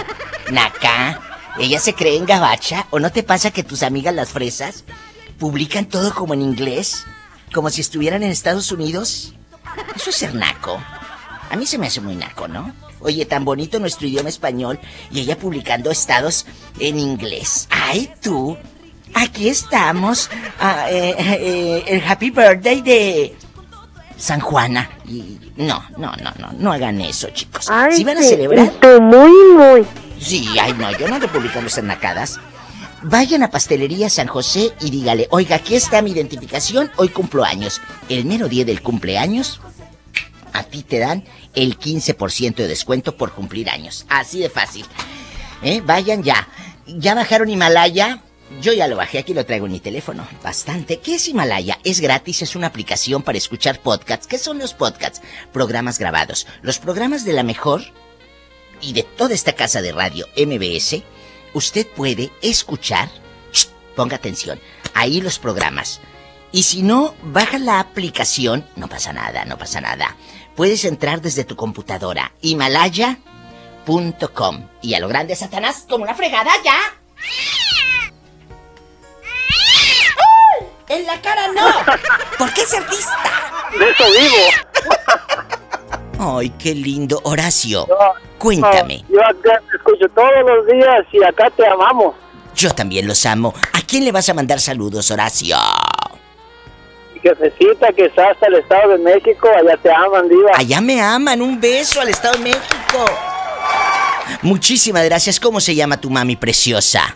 [0.51, 1.19] Naca,
[1.59, 4.83] ella se cree en gabacha, o no te pasa que tus amigas las fresas
[5.37, 7.05] publican todo como en inglés,
[7.53, 9.33] como si estuvieran en Estados Unidos.
[9.95, 10.81] Eso es ser naco.
[11.51, 12.73] A mí se me hace muy naco, ¿no?
[13.01, 14.79] Oye, tan bonito nuestro idioma español
[15.11, 16.45] y ella publicando estados
[16.79, 17.67] en inglés.
[17.69, 18.57] ¡Ay, tú!
[19.13, 20.29] Aquí estamos.
[20.59, 23.35] Ah, eh, eh, el happy birthday de
[24.15, 24.89] San Juana.
[25.05, 27.67] Y no, no, no, no, no hagan eso, chicos.
[27.69, 28.71] Ay, si van a celebrar.
[29.01, 29.85] muy, muy.
[30.21, 32.39] Sí, ay, no, yo no ando publicando esas nacadas.
[33.03, 37.81] Vayan a Pastelería San José y dígale, oiga, aquí está mi identificación, hoy cumplo años.
[38.09, 39.59] El mero día del cumpleaños,
[40.53, 41.23] a ti te dan
[41.55, 44.05] el 15% de descuento por cumplir años.
[44.09, 44.85] Así de fácil.
[45.61, 45.81] ¿Eh?
[45.83, 46.47] Vayan ya.
[46.87, 48.21] ¿Ya bajaron Himalaya?
[48.59, 50.27] Yo ya lo bajé, aquí lo traigo en mi teléfono.
[50.43, 50.99] Bastante.
[50.99, 51.79] ¿Qué es Himalaya?
[51.83, 54.27] Es gratis, es una aplicación para escuchar podcasts.
[54.27, 55.21] ¿Qué son los podcasts?
[55.53, 56.47] Programas grabados.
[56.61, 57.81] Los programas de la mejor
[58.81, 61.01] y de toda esta casa de radio MBS,
[61.53, 63.09] usted puede escuchar.
[63.53, 64.59] Shh, ponga atención.
[64.93, 66.01] Ahí los programas.
[66.51, 68.65] Y si no, baja la aplicación.
[68.75, 70.17] No pasa nada, no pasa nada.
[70.55, 72.31] Puedes entrar desde tu computadora.
[72.41, 73.17] Himalaya.com.
[74.81, 76.77] Y a lo grande, Satanás, como una fregada ya.
[80.89, 81.61] En la cara no.
[82.37, 83.31] ¿Por qué es artista?
[83.79, 84.35] De eso vivo.
[86.19, 87.21] Ay, qué lindo.
[87.23, 87.87] Horacio,
[88.37, 89.05] cuéntame.
[89.09, 92.13] Yo acá te escucho todos los días y acá te amamos.
[92.53, 93.53] Yo también los amo.
[93.73, 95.55] ¿A quién le vas a mandar saludos, Horacio?
[97.21, 100.51] Jefecita que está hasta el Estado de México, allá te aman, diva.
[100.55, 101.41] Allá me aman.
[101.41, 103.05] Un beso al Estado de México.
[104.41, 105.39] Muchísimas gracias.
[105.39, 107.15] ¿Cómo se llama tu mami preciosa?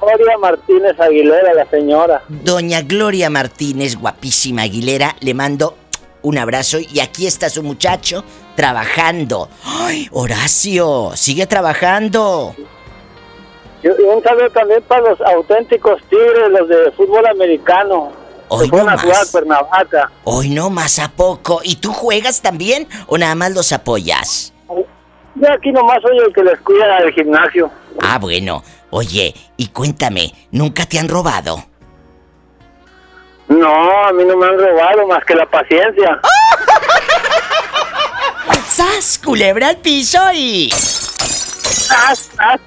[0.00, 2.22] Gloria Martínez Aguilera, la señora.
[2.28, 5.78] Doña Gloria Martínez, guapísima Aguilera, le mando
[6.22, 8.24] un abrazo y aquí está su muchacho
[8.54, 9.48] trabajando.
[9.64, 11.12] ¡Ay, Horacio!
[11.14, 12.54] ¡Sigue trabajando!
[13.84, 18.12] Y un saludo también para los auténticos tigres, los de fútbol americano.
[18.48, 19.30] Hoy no jugar más.
[19.30, 20.10] Cuernavaca.
[20.24, 21.60] Hoy no más a poco.
[21.62, 24.54] ¿Y tú juegas también o nada más los apoyas?
[25.34, 27.70] Yo aquí nomás soy el que les cuida del gimnasio.
[28.00, 28.62] Ah, bueno.
[28.88, 31.58] Oye, y cuéntame, ¿nunca te han robado?
[33.48, 36.20] No, a mí no me han robado más que la paciencia.
[38.66, 39.20] ¡Sas!
[39.22, 40.72] Culebra al piso y.
[41.94, 42.60] ¡Sas, sas,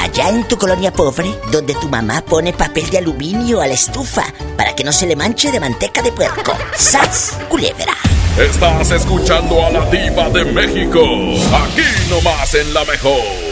[0.00, 4.24] Allá en tu colonia pobre, donde tu mamá pone papel de aluminio a la estufa
[4.56, 6.56] para que no se le manche de manteca de puerco.
[6.74, 7.36] ¡Sas!
[7.50, 7.92] Culebra.
[8.38, 11.02] Estás escuchando a la diva de México.
[11.54, 13.51] Aquí nomás en la mejor.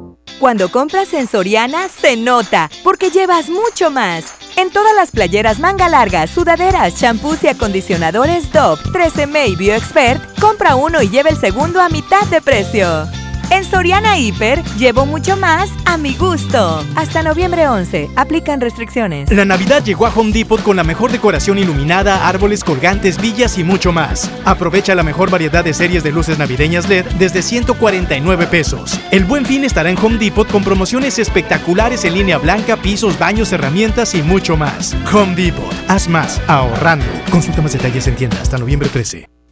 [0.41, 4.33] Cuando compras en Soriana, se nota, porque llevas mucho más.
[4.55, 10.73] En todas las playeras manga larga, sudaderas, champús y acondicionadores Dove, 13M y BioExpert, compra
[10.73, 13.20] uno y lleva el segundo a mitad de precio.
[13.51, 16.85] En Soriana Hiper, llevo mucho más a mi gusto.
[16.95, 19.29] Hasta noviembre 11, aplican restricciones.
[19.29, 23.65] La Navidad llegó a Home Depot con la mejor decoración iluminada, árboles colgantes, villas y
[23.65, 24.31] mucho más.
[24.45, 28.97] Aprovecha la mejor variedad de series de luces navideñas LED desde 149 pesos.
[29.11, 33.51] El buen fin estará en Home Depot con promociones espectaculares en línea blanca, pisos, baños,
[33.51, 34.95] herramientas y mucho más.
[35.13, 37.05] Home Depot, haz más ahorrando.
[37.29, 39.40] Consulta más detalles en tienda hasta noviembre 13.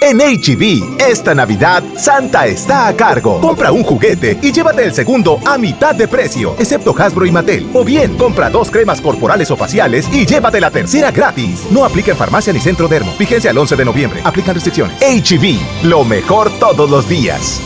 [0.00, 3.40] En HB, esta Navidad, Santa está a cargo.
[3.40, 7.70] Compra un juguete y llévate el segundo a mitad de precio, excepto Hasbro y Mattel.
[7.72, 11.66] O bien, compra dos cremas corporales o faciales y llévate la tercera gratis.
[11.70, 13.14] No aplica en farmacia ni centro dermo.
[13.18, 14.20] Vigencia el 11 de noviembre.
[14.22, 14.98] Aplican restricciones.
[15.00, 17.60] HB, lo mejor todos los días.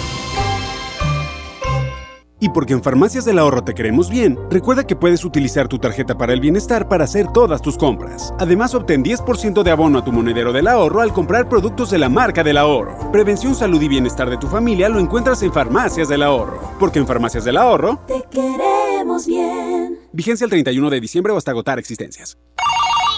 [2.43, 6.17] Y porque en Farmacias del Ahorro te queremos bien, recuerda que puedes utilizar tu tarjeta
[6.17, 8.33] para el bienestar para hacer todas tus compras.
[8.39, 12.09] Además, obtén 10% de abono a tu monedero del ahorro al comprar productos de la
[12.09, 13.13] marca del ahorro.
[13.13, 16.61] Prevención, salud y bienestar de tu familia lo encuentras en Farmacias del Ahorro.
[16.81, 19.99] Porque en Farmacias del Ahorro te queremos bien.
[20.13, 22.39] Vigencia el 31 de diciembre o hasta agotar existencias.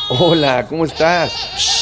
[0.09, 1.82] Hola, ¿cómo estás?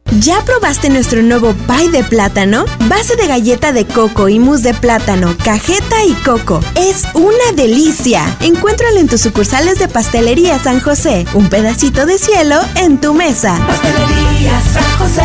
[0.19, 2.65] ¿Ya probaste nuestro nuevo pie de plátano?
[2.89, 6.59] Base de galleta de coco y mousse de plátano, cajeta y coco.
[6.75, 8.25] Es una delicia.
[8.41, 11.25] Encuéntralo en tus sucursales de Pastelería San José.
[11.33, 13.57] Un pedacito de cielo en tu mesa.
[13.65, 15.23] Pastelería San José.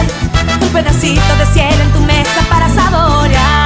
[0.62, 3.65] Un pedacito de cielo en tu mesa para saborear.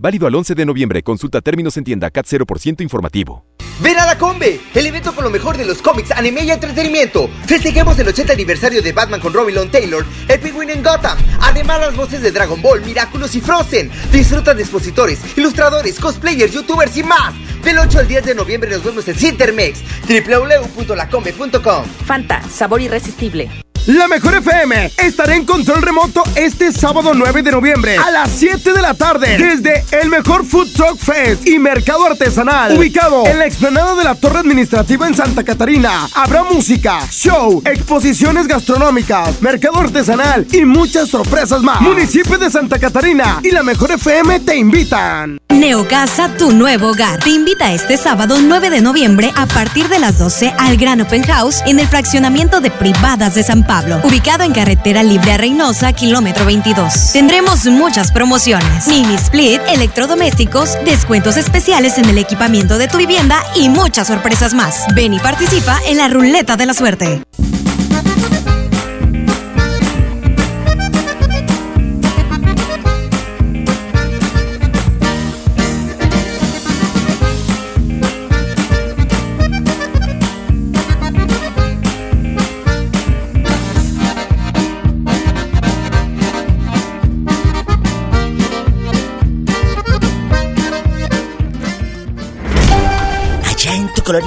[0.00, 1.02] Válido al 11 de noviembre.
[1.02, 3.44] Consulta términos en tienda CAT 0% informativo.
[3.80, 7.28] Ven a la Combe, el evento con lo mejor de los cómics, anime y entretenimiento.
[7.46, 11.18] Festejemos el 80 aniversario de Batman con Robin Long Taylor, el Penguin en Gotham.
[11.40, 13.90] Además, las voces de Dragon Ball, Miraculous y Frozen.
[14.12, 17.34] Disfruta de expositores, ilustradores, cosplayers, youtubers y más.
[17.64, 21.84] Del 8 al 10 de noviembre nos vemos en Cintermex, www.lacombe.com.
[22.06, 23.50] Fanta, sabor irresistible.
[23.88, 28.74] La Mejor FM estará en control remoto este sábado 9 de noviembre a las 7
[28.74, 33.46] de la tarde desde el Mejor Food Truck Fest y Mercado Artesanal ubicado en la
[33.46, 36.06] explanada de la Torre Administrativa en Santa Catarina.
[36.14, 41.80] Habrá música, show, exposiciones gastronómicas, mercado artesanal y muchas sorpresas más.
[41.80, 45.38] Municipio de Santa Catarina y la Mejor FM te invitan.
[45.48, 47.20] Neocasa, tu nuevo hogar.
[47.20, 51.24] Te invita este sábado 9 de noviembre a partir de las 12 al Gran Open
[51.24, 53.66] House en el fraccionamiento de Privadas de San
[54.04, 57.12] Ubicado en carretera libre a Reynosa, kilómetro 22.
[57.12, 63.68] Tendremos muchas promociones: mini split, electrodomésticos, descuentos especiales en el equipamiento de tu vivienda y
[63.68, 64.84] muchas sorpresas más.
[64.94, 67.22] Ven y participa en la ruleta de la suerte.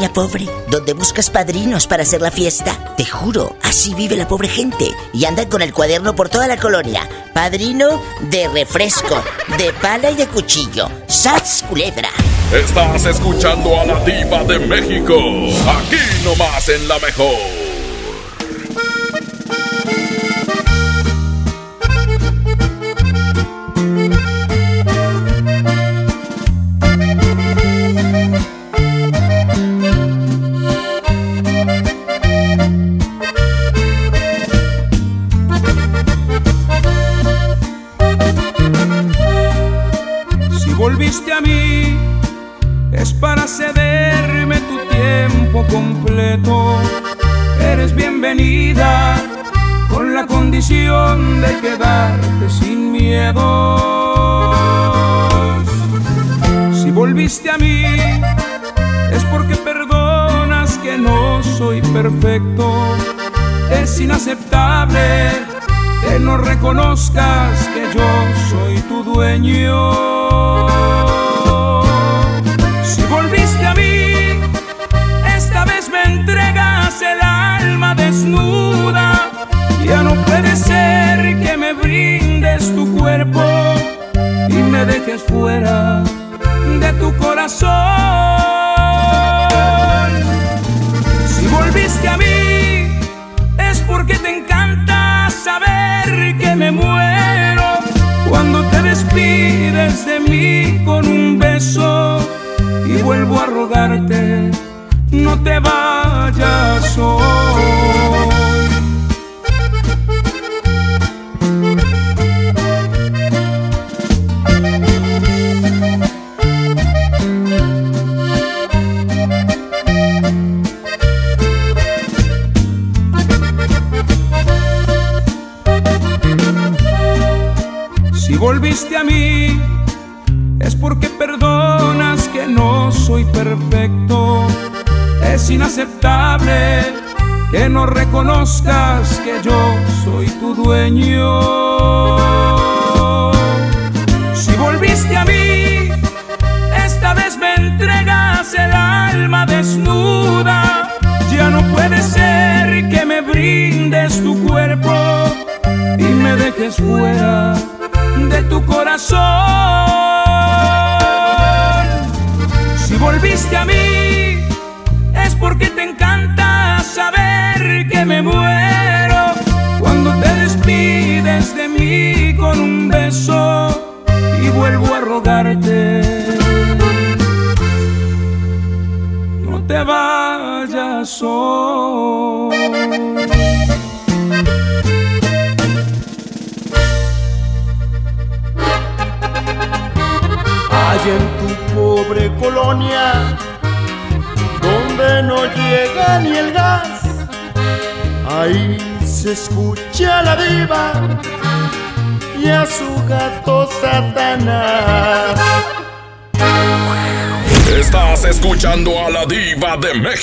[0.10, 2.95] Pobre, donde buscas padrinos para hacer la fiesta.
[2.97, 4.91] Te juro, así vive la pobre gente.
[5.14, 7.08] Y andan con el cuaderno por toda la colonia.
[7.34, 9.24] Padrino de refresco,
[9.58, 10.89] de pala y de cuchillo.
[11.08, 12.10] ¡Sats culebra!
[12.54, 15.16] Estás escuchando a la diva de México.
[15.16, 17.61] Aquí nomás en la mejor.
[69.52, 69.80] Tu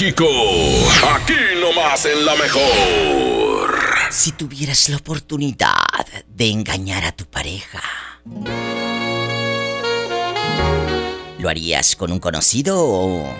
[0.01, 0.27] México.
[1.13, 3.75] Aquí nomás en la mejor.
[4.13, 5.75] Si tuvieras la oportunidad
[6.29, 7.83] de engañar a tu pareja,
[11.41, 13.35] ¿lo harías con un conocido o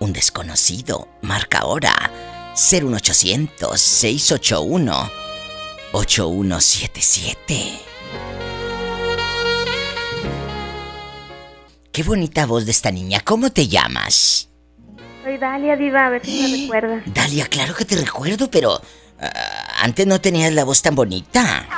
[0.00, 1.06] un desconocido?
[1.22, 1.94] Marca ahora
[2.56, 5.08] 01800 681
[5.92, 7.80] 8177.
[11.92, 13.20] Qué bonita voz de esta niña.
[13.20, 14.49] ¿Cómo te llamas?
[15.40, 17.02] Dalia Diva, a ver si me recuerdas.
[17.06, 18.78] Dalia, claro que te recuerdo, pero
[19.20, 21.66] ah, antes no tenías la voz tan bonita.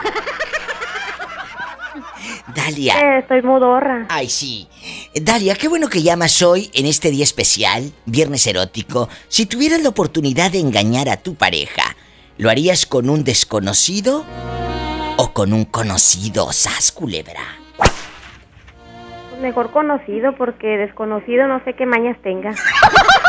[2.55, 2.99] Dalia.
[2.99, 4.07] Eh, estoy modorra.
[4.09, 4.67] Ay, sí.
[5.15, 9.09] Dalia, qué bueno que llamas hoy en este día especial, viernes erótico.
[9.29, 11.85] Si tuvieras la oportunidad de engañar a tu pareja,
[12.39, 14.25] ¿lo harías con un desconocido
[15.19, 17.43] o con un conocido, sas culebra?
[17.77, 17.93] Pues
[19.41, 22.55] mejor conocido porque desconocido no sé qué mañas tenga.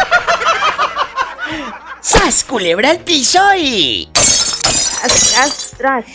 [2.02, 4.10] ¡Sas culebra al piso y...
[4.14, 6.06] Tras, tras, tras.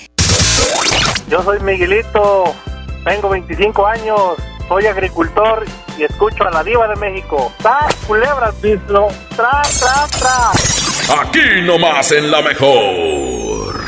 [1.29, 2.55] Yo soy Miguelito,
[3.05, 4.21] tengo 25 años,
[4.69, 5.65] soy agricultor
[5.99, 7.53] y escucho a la diva de México.
[7.59, 9.09] ¡Tras, culebras, piso!
[9.37, 11.19] ¡Tras, tras, tras!
[11.21, 13.88] Aquí nomás en la mejor.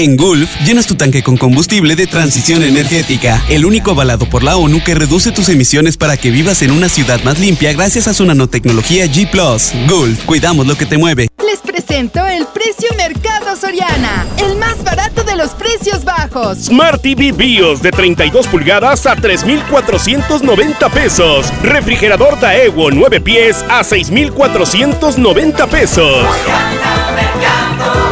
[0.00, 4.56] En Gulf, llenas tu tanque con combustible de transición energética, el único avalado por la
[4.56, 8.14] ONU que reduce tus emisiones para que vivas en una ciudad más limpia gracias a
[8.14, 9.28] su nanotecnología G⁇
[9.88, 11.26] Gulf, cuidamos lo que te mueve.
[11.44, 16.58] Les presento el precio Mercado Soriana, el más barato de los precios bajos.
[16.66, 21.52] Smart TV BIOS de 32 pulgadas a 3,490 pesos.
[21.60, 26.24] Refrigerador Daewoo 9 pies a 6,490 pesos.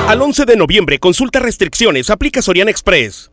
[0.06, 3.32] Al 11 de noviembre, consulta restricciones, aplica Sorian Express.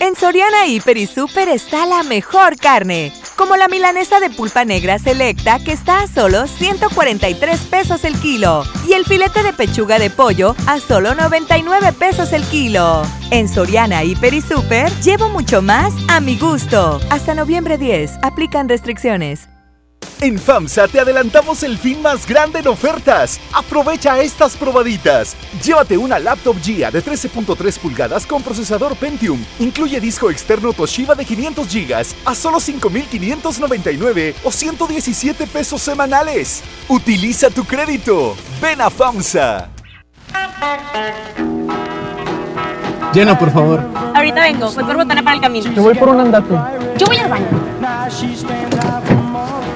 [0.00, 4.98] En Soriana Hiper y Super está la mejor carne, como la milanesa de pulpa negra
[4.98, 10.08] selecta que está a solo 143 pesos el kilo y el filete de pechuga de
[10.08, 13.02] pollo a solo 99 pesos el kilo.
[13.30, 16.98] En Soriana Hiper y Super llevo mucho más a mi gusto.
[17.10, 19.50] Hasta noviembre 10, aplican restricciones.
[20.22, 23.40] En FAMSA te adelantamos el fin más grande en ofertas.
[23.54, 25.34] Aprovecha estas probaditas.
[25.64, 29.42] Llévate una laptop GIA de 13.3 pulgadas con procesador Pentium.
[29.58, 31.94] Incluye disco externo Toshiba de 500 GB
[32.26, 36.62] a solo 5.599 o 117 pesos semanales.
[36.88, 38.36] Utiliza tu crédito.
[38.60, 39.70] Ven a FAMSA.
[43.14, 43.82] Llena, por favor.
[44.14, 45.72] Ahorita vengo, voy por botana para el camino.
[45.72, 46.54] Yo voy por un andate.
[46.98, 47.48] Yo voy al baño.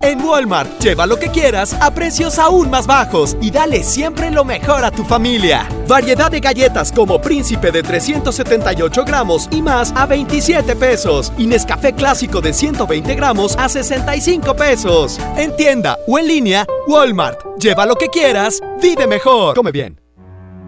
[0.00, 4.44] En Walmart, lleva lo que quieras a precios aún más bajos y dale siempre lo
[4.44, 5.68] mejor a tu familia.
[5.88, 11.32] Variedad de galletas como Príncipe de 378 gramos y más a 27 pesos.
[11.36, 15.18] Y Nescafé Clásico de 120 gramos a 65 pesos.
[15.36, 17.40] En tienda o en línea, Walmart.
[17.58, 19.56] Lleva lo que quieras, vive mejor.
[19.56, 20.07] Come bien.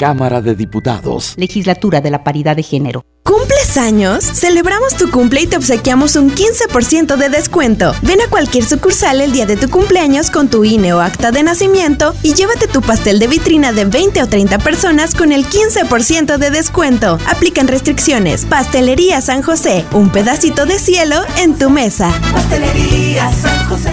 [0.00, 1.34] Cámara de Diputados.
[1.36, 3.04] Legislatura de la Paridad de Género.
[3.22, 4.24] ¿Cumples años?
[4.24, 7.94] Celebramos tu cumple y te obsequiamos un 15% de descuento.
[8.00, 11.42] Ven a cualquier sucursal el día de tu cumpleaños con tu INE o acta de
[11.42, 16.38] nacimiento y llévate tu pastel de vitrina de 20 o 30 personas con el 15%
[16.38, 17.18] de descuento.
[17.28, 18.46] Aplican restricciones.
[18.46, 22.10] Pastelería San José, un pedacito de cielo en tu mesa.
[22.32, 23.92] Pastelería San José.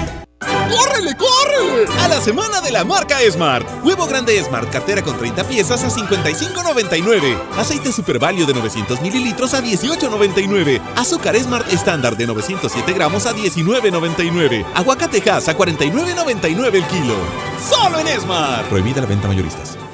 [0.69, 1.87] ¡Córrele, córrele!
[2.01, 3.67] A la semana de la marca Smart.
[3.83, 7.37] Huevo grande Smart, cartera con 30 piezas a 55.99.
[7.57, 10.81] Aceite Super Value de 900 mililitros a 18.99.
[10.95, 14.65] Azúcar Smart estándar de 907 gramos a 19.99.
[14.75, 17.15] Aguacatejas a 49.99 el kilo.
[17.69, 18.67] ¡Solo en Smart!
[18.67, 19.86] Prohibida la venta mayoristas.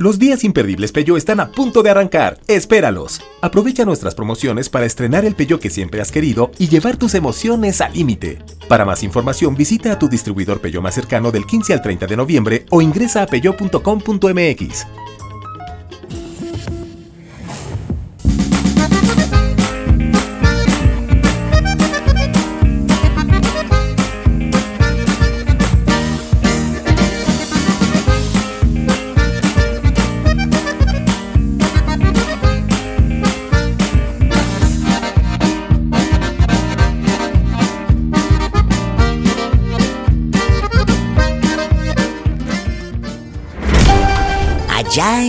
[0.00, 2.40] Los días imperdibles Peugeot están a punto de arrancar.
[2.48, 3.20] Espéralos.
[3.42, 7.82] Aprovecha nuestras promociones para estrenar el Peugeot que siempre has querido y llevar tus emociones
[7.82, 8.38] al límite.
[8.66, 12.16] Para más información, visita a tu distribuidor Peugeot más cercano del 15 al 30 de
[12.16, 14.86] noviembre o ingresa a peugeot.com.mx.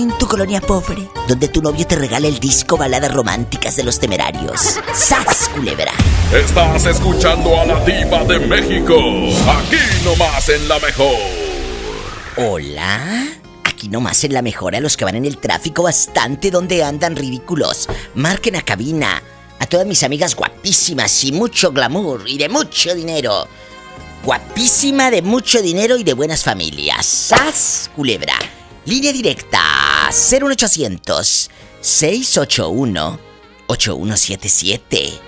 [0.01, 3.99] en tu colonia pobre, donde tu novio te regala el disco Baladas Románticas de los
[3.99, 4.79] Temerarios.
[4.93, 5.91] ¡Sas, culebra!
[6.33, 8.95] Estás escuchando a la diva de México.
[9.47, 11.17] Aquí nomás en la mejor.
[12.37, 13.27] Hola.
[13.63, 17.15] Aquí nomás en la mejor a los que van en el tráfico bastante donde andan
[17.15, 17.87] ridículos.
[18.15, 19.21] Marquen a cabina.
[19.59, 23.47] A todas mis amigas guapísimas y mucho glamour y de mucho dinero.
[24.23, 27.05] Guapísima de mucho dinero y de buenas familias.
[27.05, 28.33] ¡Sas, culebra!
[28.85, 31.49] Línea directa 01800
[31.81, 33.19] 681
[33.67, 35.19] 8177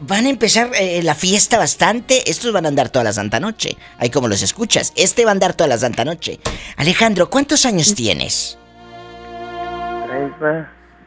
[0.00, 2.28] Van a empezar eh, la fiesta bastante.
[2.28, 3.76] Estos van a andar toda la santa noche.
[3.98, 4.92] Ahí como los escuchas.
[4.96, 6.40] Este va a andar toda la santa noche.
[6.76, 8.58] Alejandro, ¿cuántos años tienes?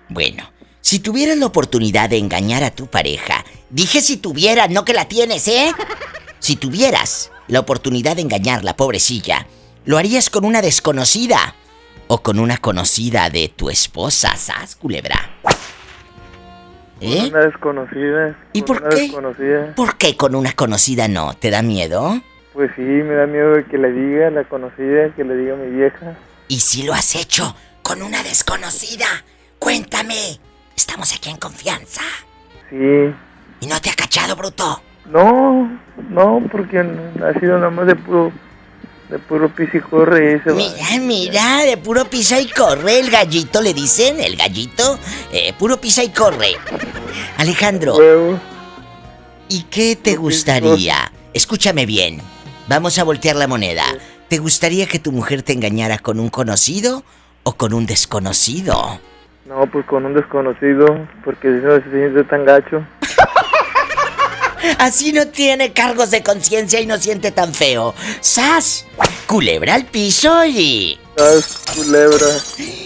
[0.10, 0.50] Bueno,
[0.86, 5.06] si tuvieras la oportunidad de engañar a tu pareja, dije si tuvieras, no que la
[5.06, 5.72] tienes, ¿eh?
[6.38, 9.48] Si tuvieras la oportunidad de engañarla, pobrecilla,
[9.86, 11.56] ¿lo harías con una desconocida
[12.06, 15.28] o con una conocida de tu esposa, Sas, culebra?
[17.02, 17.30] ¿Eh?
[17.32, 18.38] Una desconocida.
[18.54, 19.02] ¿Y por una qué?
[19.02, 19.74] desconocida.
[19.76, 21.34] ¿Por qué con una conocida no?
[21.34, 22.22] ¿Te da miedo?
[22.54, 25.78] Pues sí, me da miedo de que le diga la conocida, que le diga mi
[25.78, 26.16] vieja.
[26.48, 29.08] ¿Y si lo has hecho con una desconocida?
[29.58, 30.40] Cuéntame.
[30.76, 32.02] Estamos aquí en confianza.
[32.70, 33.14] Sí.
[33.62, 34.82] ¿Y no te ha cachado, bruto?
[35.06, 38.32] No, no, porque ha sido nada más de puro,
[39.10, 40.56] de puro pis y corre y se va.
[40.56, 45.00] Mira, mira, de puro pisa y corre, el gallito le dicen, el gallito,
[45.32, 46.56] eh, puro pisa y corre.
[47.38, 47.98] Alejandro,
[49.48, 51.12] ¿y qué te gustaría?
[51.34, 52.22] Escúchame bien,
[52.68, 53.84] vamos a voltear la moneda.
[54.28, 57.04] ¿Te gustaría que tu mujer te engañara con un conocido
[57.44, 59.00] o con un desconocido?
[59.46, 62.84] No, pues con un desconocido, porque si no se siente tan gacho.
[64.80, 67.94] Así no tiene cargos de conciencia y no siente tan feo.
[68.22, 68.88] ¡Sas!
[69.28, 71.00] Culebra al piso y...
[71.16, 72.26] ¡Sas, culebra!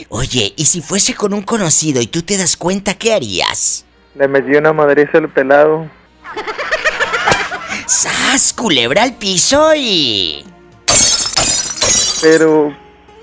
[0.09, 3.85] Oye, ¿y si fuese con un conocido y tú te das cuenta, qué harías?
[4.15, 5.89] Le metí una madriza al pelado.
[7.87, 8.51] ¡Sas!
[8.51, 10.43] Culebra al piso y...
[12.21, 12.75] Pero,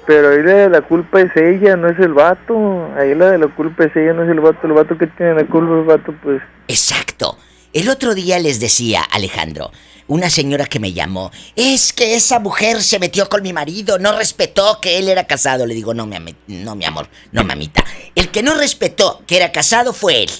[0.06, 2.90] pero ahí la de la culpa es ella, no es el vato.
[2.96, 4.66] Ahí la de la culpa es ella, no es el vato.
[4.66, 6.40] El vato que tiene la culpa, el vato, pues.
[6.68, 7.36] Exacto.
[7.72, 9.70] El otro día les decía, Alejandro,
[10.06, 14.16] una señora que me llamó, es que esa mujer se metió con mi marido, no
[14.16, 15.66] respetó que él era casado.
[15.66, 17.84] Le digo, no, mi, no, mi amor, no, mamita.
[18.14, 20.30] El que no respetó que era casado fue él.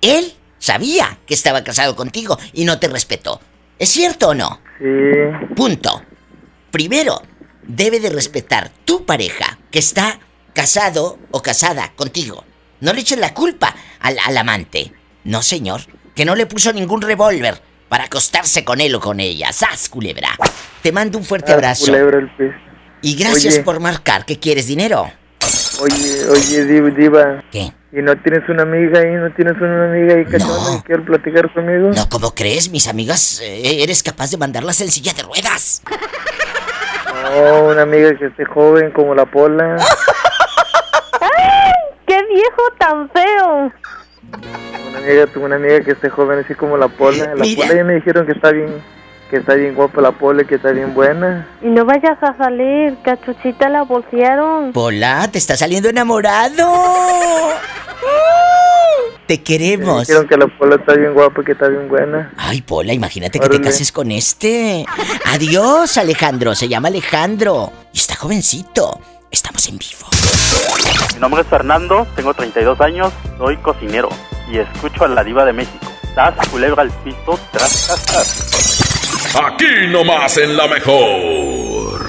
[0.00, 3.40] Él sabía que estaba casado contigo y no te respetó.
[3.78, 4.60] ¿Es cierto o no?
[4.78, 5.54] Sí.
[5.54, 6.02] Punto.
[6.70, 7.20] Primero,
[7.66, 10.18] debe de respetar tu pareja que está
[10.52, 12.44] casado o casada contigo.
[12.80, 14.92] No le eches la culpa al, al amante.
[15.24, 15.82] No, señor.
[16.14, 19.52] Que no le puso ningún revólver para acostarse con él o con ella.
[19.52, 20.30] ¡Sas, culebra!
[20.82, 21.86] Te mando un fuerte abrazo.
[21.86, 22.54] culebra el pez.
[23.02, 23.62] Y gracias Oye.
[23.62, 24.24] por marcar.
[24.24, 25.10] ¿Qué quieres, dinero?
[25.80, 27.44] Oye, oye, Diva.
[27.52, 27.72] ¿Qué?
[27.92, 29.12] ¿Y no tienes una amiga ahí?
[29.14, 30.38] ¿No tienes una amiga ahí que
[30.84, 31.90] quiere platicar conmigo?
[31.94, 32.70] No, ¿cómo crees?
[32.70, 35.82] Mis amigas, eh, eres capaz de mandarlas en silla de ruedas.
[37.30, 39.76] No, una amiga que esté joven como la Pola.
[42.06, 43.72] ¡Qué viejo tan feo!
[44.88, 47.34] Una amiga, tuve una amiga que esté joven así como la Pola.
[47.34, 47.62] La Mira.
[47.62, 48.82] Pola ya me dijeron que está bien,
[49.30, 51.46] que está bien guapa la Pola, y que está bien buena.
[51.62, 54.72] Y no vayas a salir, cachuchita la bolsearon.
[54.72, 56.64] Pola, te está saliendo enamorado.
[59.26, 60.06] Te queremos.
[60.06, 62.32] Dijeron que la Pola está bien guapa, que está bien buena.
[62.36, 64.86] Ay, Pola, imagínate que te cases con este.
[65.24, 66.54] Adiós, Alejandro.
[66.54, 67.72] Se llama Alejandro.
[67.92, 69.00] Y está jovencito.
[69.30, 70.06] Estamos en vivo.
[71.14, 74.08] Mi nombre es Fernando, tengo 32 años, soy cocinero
[74.50, 75.90] y escucho a la diva de México.
[76.14, 79.34] Tras culebra al piso, tras, tras, tras.
[79.34, 82.06] Aquí nomás en la mejor.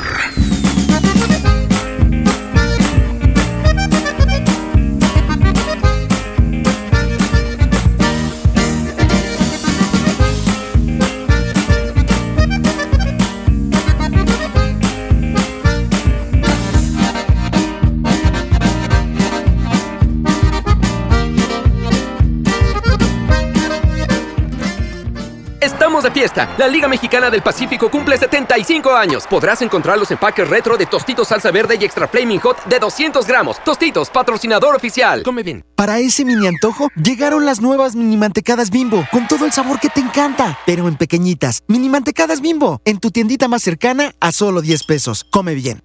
[25.97, 26.55] Estamos de fiesta.
[26.59, 29.25] La Liga Mexicana del Pacífico cumple 75 años.
[29.27, 33.25] Podrás encontrar los empaques retro de Tostitos Salsa Verde y Extra Flaming Hot de 200
[33.25, 33.57] gramos.
[33.63, 35.23] Tostitos, patrocinador oficial.
[35.23, 35.65] Come bien.
[35.75, 39.89] Para ese mini antojo, llegaron las nuevas mini mantecadas bimbo, con todo el sabor que
[39.89, 41.63] te encanta, pero en pequeñitas.
[41.67, 45.25] Mini mantecadas bimbo, en tu tiendita más cercana a solo 10 pesos.
[45.31, 45.81] Come bien.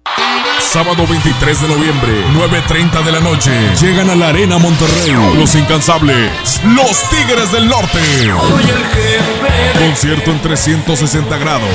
[0.59, 3.51] Sábado 23 de noviembre, 9.30 de la noche.
[3.79, 5.11] Llegan a la Arena Monterrey.
[5.37, 6.61] Los incansables.
[6.65, 7.99] Los Tigres del Norte.
[10.03, 11.69] Concierto en 360 grados.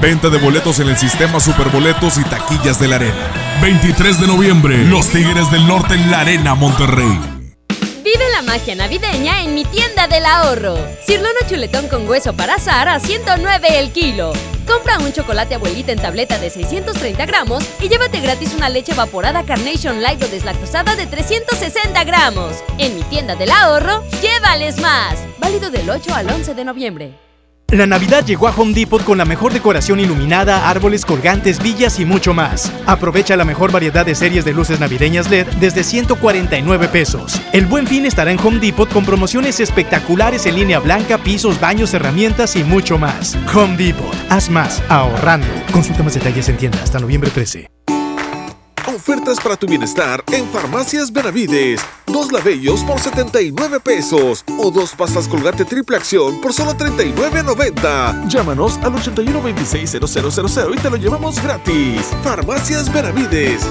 [0.00, 3.30] Venta de boletos en el sistema Superboletos y taquillas de la Arena.
[3.60, 7.20] 23 de noviembre, Los Tigres del Norte en la Arena Monterrey.
[8.02, 10.78] Vive la magia navideña en mi tienda del ahorro.
[11.04, 14.32] Cirlono chuletón con hueso para azar a 109 el kilo.
[14.66, 19.42] Compra un chocolate abuelita en tableta de 630 gramos y llévate gratis una leche evaporada
[19.42, 22.64] Carnation Light o deslactosada de 360 gramos.
[22.78, 25.18] En mi tienda del ahorro, llévales más.
[25.38, 27.21] Válido del 8 al 11 de noviembre.
[27.72, 32.04] La Navidad llegó a Home Depot con la mejor decoración iluminada, árboles colgantes, villas y
[32.04, 32.70] mucho más.
[32.84, 37.40] Aprovecha la mejor variedad de series de luces navideñas LED desde 149 pesos.
[37.54, 41.94] El buen fin estará en Home Depot con promociones espectaculares en línea blanca, pisos, baños,
[41.94, 43.38] herramientas y mucho más.
[43.54, 45.46] Home Depot, haz más ahorrando.
[45.72, 47.81] Consulta más detalles en tienda hasta noviembre 13.
[48.94, 51.80] Ofertas para tu bienestar en Farmacias Benavides.
[52.06, 54.44] Dos labellos por 79 pesos.
[54.58, 58.28] O dos pastas colgate triple acción por solo 39.90.
[58.28, 62.02] Llámanos al 81 26 0000 y te lo llevamos gratis.
[62.22, 63.62] Farmacias Benavides.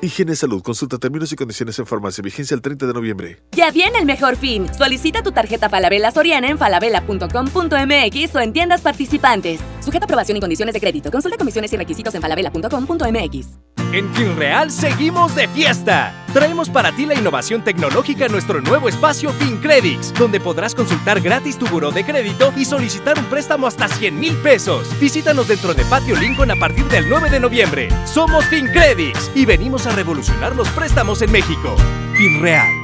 [0.00, 0.62] Higiene Salud.
[0.62, 2.22] Consulta términos y condiciones en farmacia.
[2.22, 3.42] Vigencia el 30 de noviembre.
[3.52, 4.72] Ya viene el mejor fin.
[4.72, 9.60] Solicita tu tarjeta Falabella Soriana en falabella.com.mx o en tiendas participantes.
[9.80, 11.10] Sujeta aprobación y condiciones de crédito.
[11.10, 13.67] Consulta comisiones y requisitos en falabella.com.mx.
[13.92, 16.12] En FinReal seguimos de fiesta.
[16.34, 21.58] Traemos para ti la innovación tecnológica en nuestro nuevo espacio FinCredits, donde podrás consultar gratis
[21.58, 24.88] tu buró de crédito y solicitar un préstamo hasta 100 mil pesos.
[25.00, 27.88] Visítanos dentro de Patio Lincoln a partir del 9 de noviembre.
[28.04, 31.74] Somos FinCredits y venimos a revolucionar los préstamos en México.
[32.14, 32.77] FinReal.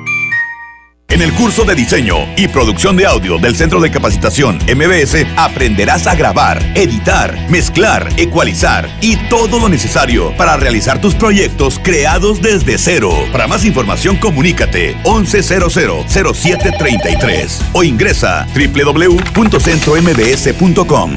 [1.15, 6.09] En el curso de diseño y producción de audio del Centro de Capacitación MBS aprenderás
[6.09, 12.79] a grabar, editar, mezclar, ecualizar y todo lo necesario para realizar tus proyectos creados desde
[12.79, 13.13] cero.
[13.31, 21.11] Para más información comunícate 11000733 o ingresa www.centrombs.com.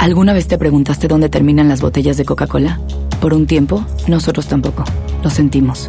[0.00, 2.80] ¿Alguna vez te preguntaste dónde terminan las botellas de Coca-Cola?
[3.20, 4.82] Por un tiempo, nosotros tampoco.
[5.22, 5.88] Lo sentimos.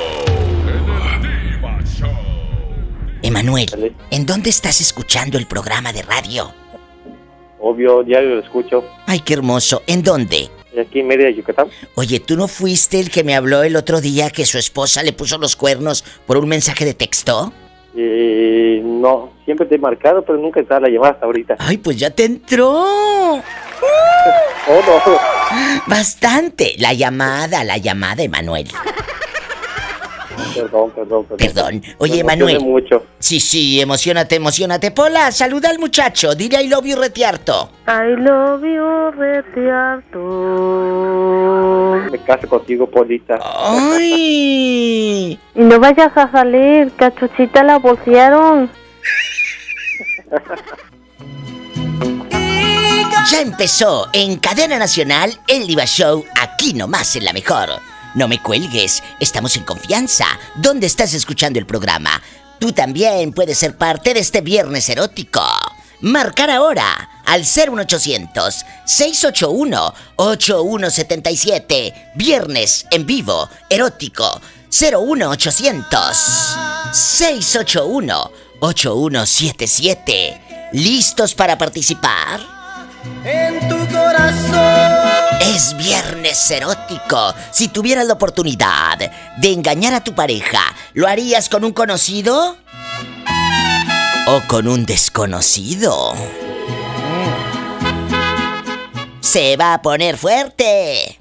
[3.23, 6.51] Emanuel, ¿en dónde estás escuchando el programa de radio?
[7.59, 8.83] Obvio, diario lo escucho.
[9.05, 9.83] Ay, qué hermoso.
[9.85, 10.49] ¿En dónde?
[10.79, 11.67] Aquí en Mérida, Yucatán.
[11.95, 15.13] Oye, ¿tú no fuiste el que me habló el otro día que su esposa le
[15.13, 17.53] puso los cuernos por un mensaje de texto?
[17.95, 21.55] Eh, no, siempre te he marcado, pero nunca te la llamada hasta ahorita.
[21.59, 22.71] Ay, pues ya te entró.
[22.81, 23.41] oh,
[24.67, 25.17] no.
[25.87, 26.75] Bastante.
[26.79, 28.67] La llamada, la llamada, Emanuel.
[30.53, 31.37] Perdón, perdón, perdón.
[31.37, 31.81] Perdón.
[31.97, 32.59] Oye, Emanuel.
[32.59, 33.05] mucho.
[33.19, 34.91] Sí, sí, emocionate, emocionate.
[34.91, 36.35] Pola, saluda al muchacho.
[36.35, 37.71] Dile I love you retiarto.
[37.87, 40.19] I love you, retiarto.
[42.11, 43.39] Me caso contigo, Polita.
[43.41, 45.39] ¡Ay!
[45.53, 48.69] Y no vayas a salir, cachuchita la bolsearon.
[53.29, 57.69] Ya empezó en Cadena Nacional el Diva Show, aquí nomás en la mejor.
[58.15, 60.25] No me cuelgues, estamos en confianza.
[60.55, 62.21] ¿Dónde estás escuchando el programa?
[62.59, 65.41] Tú también puedes ser parte de este viernes erótico.
[66.01, 72.11] Marcar ahora al 01800 681 8177.
[72.15, 74.41] Viernes en vivo, erótico.
[74.69, 76.17] 01800
[76.91, 80.69] 681 8177.
[80.73, 82.41] ¿Listos para participar?
[83.23, 85.10] En tu corazón.
[85.41, 87.33] Es viernes erótico.
[87.51, 88.99] Si tuvieras la oportunidad
[89.39, 90.61] de engañar a tu pareja,
[90.93, 92.57] ¿lo harías con un conocido?
[94.27, 96.13] ¿O con un desconocido?
[99.19, 101.19] Se va a poner fuerte.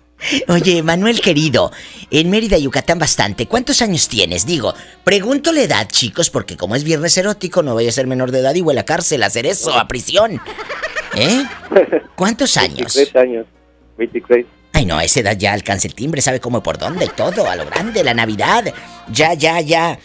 [0.48, 1.72] Oye, Manuel querido,
[2.10, 3.46] en Mérida, Yucatán bastante.
[3.46, 4.44] ¿Cuántos años tienes?
[4.44, 8.32] Digo, pregunto la edad, chicos, porque como es viernes erótico, no voy a ser menor
[8.32, 10.42] de edad y voy a la cárcel a hacer eso, a prisión.
[11.14, 11.44] ¿Eh?
[12.16, 12.94] ¿Cuántos años?
[12.94, 13.46] 23 años.
[14.01, 14.46] 23.
[14.72, 17.48] Ay, no, a esa edad ya alcanza el timbre, sabe cómo por dónde y todo,
[17.48, 18.72] a lo grande, la Navidad.
[19.12, 19.98] Ya, ya, ya.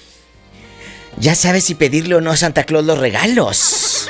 [1.18, 4.10] Ya sabe si pedirle o no a Santa Claus los regalos.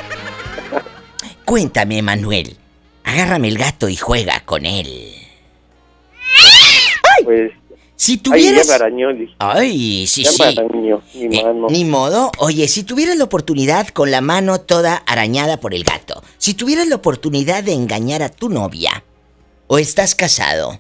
[1.46, 2.58] Cuéntame, Manuel.
[3.04, 5.14] Agárrame el gato y juega con él.
[7.24, 7.52] Pues.
[7.98, 8.70] Si tuvieras.
[8.70, 9.36] Ay, ya.
[9.40, 10.44] Ay, sí, Ya sí.
[11.28, 11.68] mi Eh, mano.
[11.70, 12.32] ni modo.
[12.40, 16.88] Oye, si tuvieras la oportunidad con la mano toda arañada por el gato, si tuvieras
[16.88, 19.04] la oportunidad de engañar a tu novia,
[19.68, 20.80] ¿o estás casado?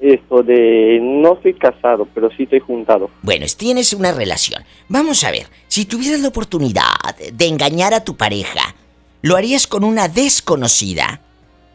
[0.00, 0.98] Esto de.
[1.00, 3.10] No estoy casado, pero sí estoy juntado.
[3.22, 4.62] Bueno, tienes una relación.
[4.88, 8.74] Vamos a ver, si tuvieras la oportunidad de engañar a tu pareja,
[9.22, 11.20] ¿lo harías con una desconocida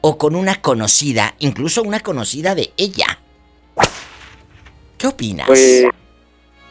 [0.02, 3.20] o con una conocida, incluso una conocida de ella?
[4.98, 5.48] ¿Qué opinas?
[5.48, 5.86] Pues.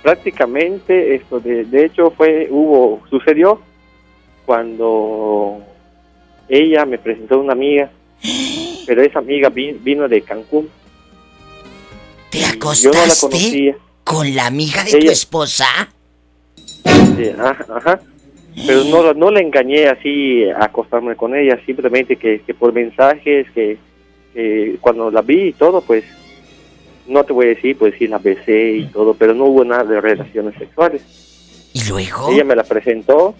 [0.03, 1.65] Prácticamente, esto de.
[1.65, 2.47] De hecho, fue.
[2.51, 3.03] Hubo.
[3.11, 3.61] Sucedió
[4.47, 5.61] cuando.
[6.49, 7.91] Ella me presentó a una amiga.
[8.87, 10.69] Pero esa amiga vi- vino de Cancún.
[12.31, 13.77] ¿Te Yo no la acostaste conocía.
[14.05, 15.67] con la amiga de tu esposa?
[16.85, 18.01] Sí, ajá, ajá.
[18.67, 23.47] Pero no, no la engañé así a acostarme con ella, simplemente que, que por mensajes,
[23.53, 23.79] que,
[24.35, 26.05] que cuando la vi y todo, pues
[27.07, 29.85] no te voy a decir, pues sí la besé y todo, pero no hubo nada
[29.85, 31.03] de relaciones sexuales.
[31.73, 32.31] ¿Y luego?
[32.33, 33.35] Ella me la presentó,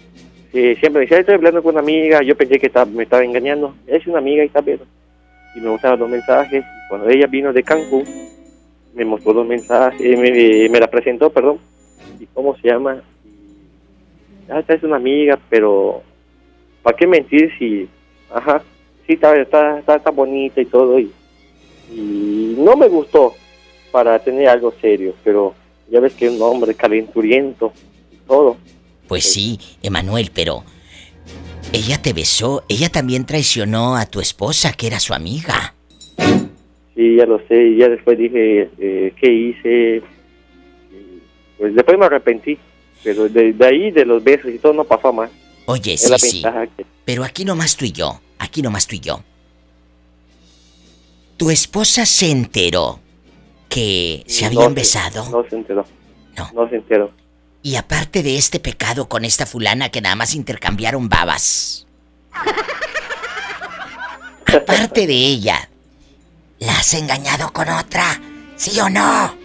[0.51, 3.23] y siempre decía, "Ay, estoy hablando con una amiga, yo pensé que estaba- me estaba
[3.23, 4.79] engañando, es una amiga y está bien.
[5.55, 8.03] Y me mostraron los mensajes, y cuando ella vino de Cancún,
[8.93, 11.59] me mostró los mensajes, eh, me, me la presentó, perdón,
[12.19, 13.01] y cómo se llama,
[14.49, 16.01] ah, esta es una amiga, pero
[16.81, 17.87] ¿para qué mentir si
[18.31, 18.61] Ajá.
[19.07, 20.99] Sí, está, está, está, está bonita y todo.
[20.99, 21.11] Y,
[21.91, 23.33] y no me gustó
[23.91, 25.55] para tener algo serio, pero
[25.89, 27.73] ya ves que es un hombre calenturiento,
[28.27, 28.57] todo.
[29.09, 30.63] Pues sí, Emanuel, pero
[31.73, 35.73] ella te besó, ella también traicionó a tu esposa, que era su amiga.
[36.95, 40.01] Sí, ya lo sé, y ya después dije, eh, ¿qué hice?
[41.57, 42.57] Pues después me arrepentí,
[43.03, 45.29] pero de, de ahí, de los besos y todo, no pasó más.
[45.65, 46.43] Oye, Es sí, sí.
[46.77, 49.23] que- Pero aquí nomás tú y yo, aquí nomás tú y yo.
[51.37, 52.99] Tu esposa se enteró
[53.69, 55.29] que se habían no besado.
[55.29, 55.85] No se enteró.
[56.53, 56.69] No.
[56.69, 57.11] se enteró.
[57.69, 61.85] Y aparte de este pecado con esta fulana que nada más intercambiaron babas.
[64.47, 65.69] aparte de ella,
[66.57, 68.19] ¿la has engañado con otra?
[68.55, 69.37] ¿Sí o no?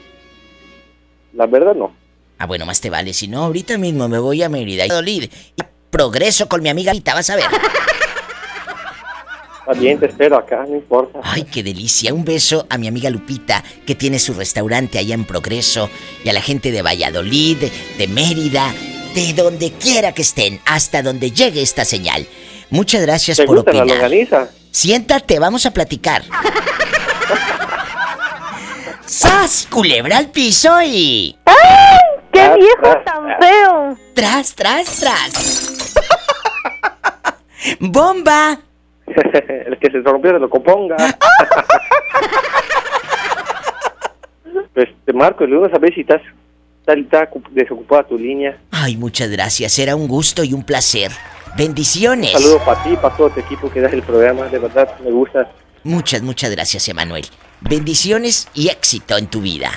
[1.34, 1.94] La verdad no.
[2.38, 3.12] Ah, bueno, más te vale.
[3.12, 5.24] Si no, ahorita mismo me voy a Mérida y Dolid.
[5.24, 7.44] Y progreso con mi amiga Rita, vas a ver.
[9.78, 11.20] Bien, te espero acá, no importa.
[11.22, 12.12] Ay, qué delicia.
[12.12, 15.88] Un beso a mi amiga Lupita, que tiene su restaurante allá en Progreso,
[16.22, 18.72] y a la gente de Valladolid, de, de Mérida,
[19.14, 22.26] de donde quiera que estén, hasta donde llegue esta señal.
[22.70, 23.96] Muchas gracias ¿Te por gusta la opinar.
[24.02, 24.48] longaniza?
[24.70, 26.24] Siéntate, vamos a platicar.
[29.06, 29.66] ¡Sas!
[29.70, 31.36] Culebra al piso y.
[31.46, 31.54] ¡Ay!
[32.32, 33.98] ¡Qué Ah, viejo tan feo!
[34.14, 35.94] ¡Tras, tras, tras!
[37.80, 38.60] ¡Bomba!
[39.66, 40.96] El que se rompió se lo componga.
[44.72, 46.22] pues te marco el lunes a ver si estás,
[46.80, 48.58] está, está desocupada tu línea.
[48.70, 49.78] Ay, muchas gracias.
[49.78, 51.10] Era un gusto y un placer.
[51.56, 52.32] Bendiciones.
[52.32, 54.46] Saludos para ti, para todo tu equipo que das el programa.
[54.48, 55.50] De verdad, me gusta.
[55.84, 57.26] Muchas, muchas gracias, Emanuel.
[57.60, 59.70] Bendiciones y éxito en tu vida.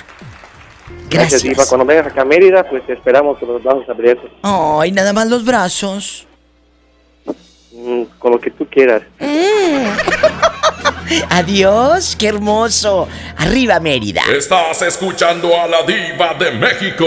[1.10, 1.42] Gracias, Gracias.
[1.42, 1.66] Diva.
[1.66, 4.30] Cuando vengas acá a Mérida, pues te esperamos con los brazos abiertos.
[4.42, 6.27] Ay, nada más los brazos.
[7.78, 9.02] Mm, con lo que tú quieras.
[11.30, 13.06] Adiós, qué hermoso.
[13.36, 14.22] Arriba, Mérida.
[14.36, 17.06] Estás escuchando a la diva de México.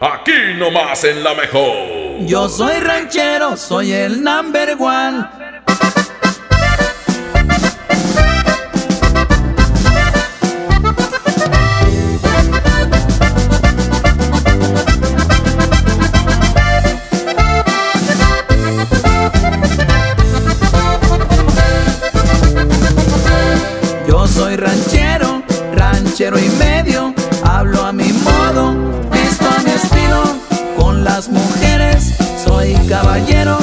[0.00, 2.20] Aquí nomás en la mejor.
[2.20, 5.26] Yo soy ranchero, soy el number one.
[24.50, 25.42] Soy ranchero,
[25.76, 27.14] ranchero y medio.
[27.44, 28.74] Hablo a mi modo,
[29.12, 30.24] visto a mi estilo.
[30.76, 33.58] Con las mujeres soy caballero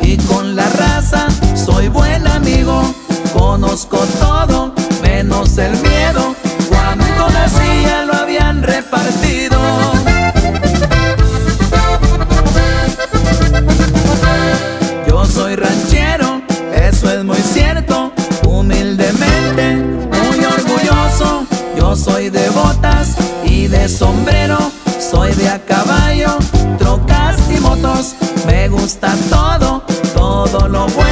[0.00, 1.26] y con la raza
[1.56, 2.94] soy buen amigo.
[3.36, 6.36] Conozco todo, menos el miedo.
[6.68, 9.37] Cuando nacía lo habían repartido.
[22.30, 24.58] De botas y de sombrero.
[24.98, 26.36] Soy de a caballo,
[26.78, 28.14] trocas y motos.
[28.46, 29.82] Me gusta todo,
[30.14, 31.07] todo lo bueno.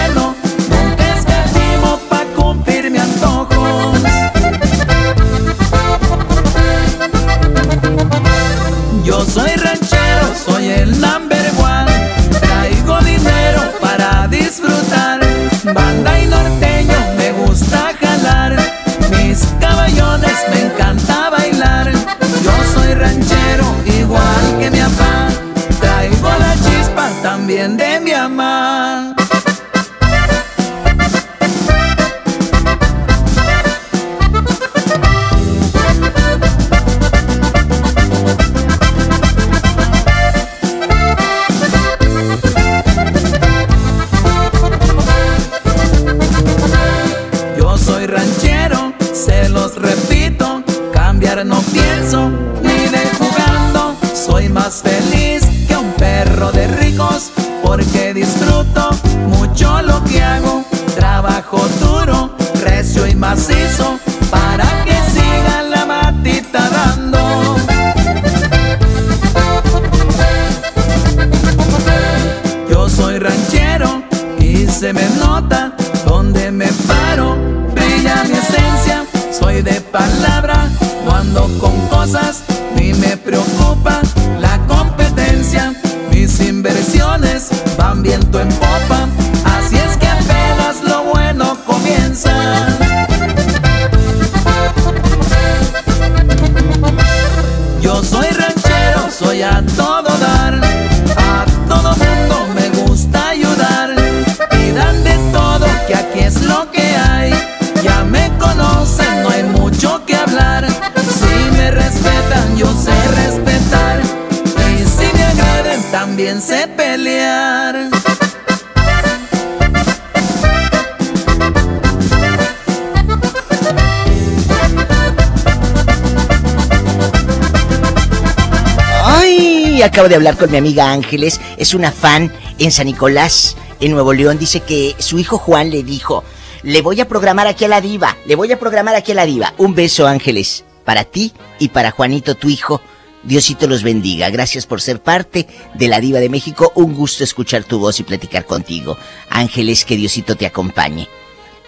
[129.86, 134.12] Acabo de hablar con mi amiga Ángeles, es una fan en San Nicolás, en Nuevo
[134.12, 134.38] León.
[134.38, 136.24] Dice que su hijo Juan le dijo,
[136.62, 139.26] le voy a programar aquí a la diva, le voy a programar aquí a la
[139.26, 139.54] diva.
[139.58, 142.80] Un beso, Ángeles, para ti y para Juanito, tu hijo.
[143.22, 144.30] Diosito los bendiga.
[144.30, 146.70] Gracias por ser parte de la Diva de México.
[146.76, 148.96] Un gusto escuchar tu voz y platicar contigo.
[149.30, 151.08] Ángeles, que Diosito te acompañe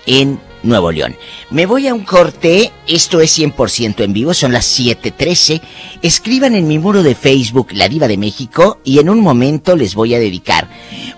[0.09, 1.17] en Nuevo León.
[1.51, 5.61] Me voy a un corte, esto es 100% en vivo, son las 7:13.
[6.03, 9.95] Escriban en mi muro de Facebook La Diva de México y en un momento les
[9.95, 10.69] voy a dedicar.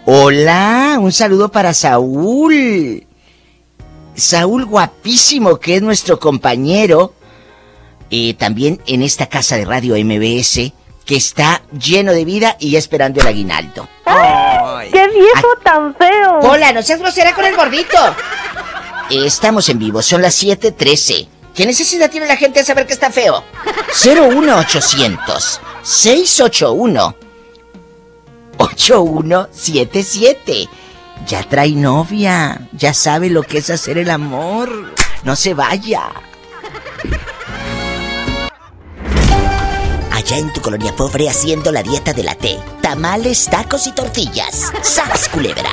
[0.05, 3.07] Hola, un saludo para Saúl.
[4.15, 7.15] Saúl guapísimo, que es nuestro compañero
[8.11, 10.73] eh, también en esta casa de radio MBS
[11.07, 13.89] que está lleno de vida y esperando el aguinaldo.
[14.93, 16.39] ¡Qué viejo tan feo!
[16.41, 17.97] Hola, no seas grosera con el gordito.
[19.11, 21.27] Estamos en vivo, son las 7:13.
[21.55, 23.43] ¿Qué necesidad tiene la gente de saber que está feo?
[24.05, 27.17] 01800 681
[28.57, 30.69] 8177.
[31.27, 34.95] Ya trae novia, ya sabe lo que es hacer el amor.
[35.25, 36.13] No se vaya.
[40.13, 42.57] Allá en tu colonia pobre haciendo la dieta de la T.
[42.81, 44.73] Tamales, tacos y tortillas.
[44.83, 45.73] ¡Sas, culebra!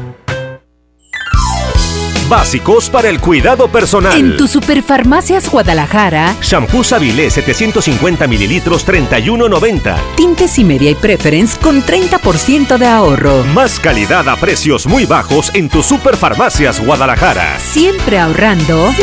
[2.31, 4.17] Básicos para el cuidado personal.
[4.17, 9.97] En tu Superfarmacias Guadalajara, Shampoo Sabilé 750 mililitros 31.90.
[10.15, 13.43] tintes y media y preference con 30% de ahorro.
[13.53, 17.59] Más calidad a precios muy bajos en tu Superfarmacias Guadalajara.
[17.59, 18.93] Siempre ahorrando.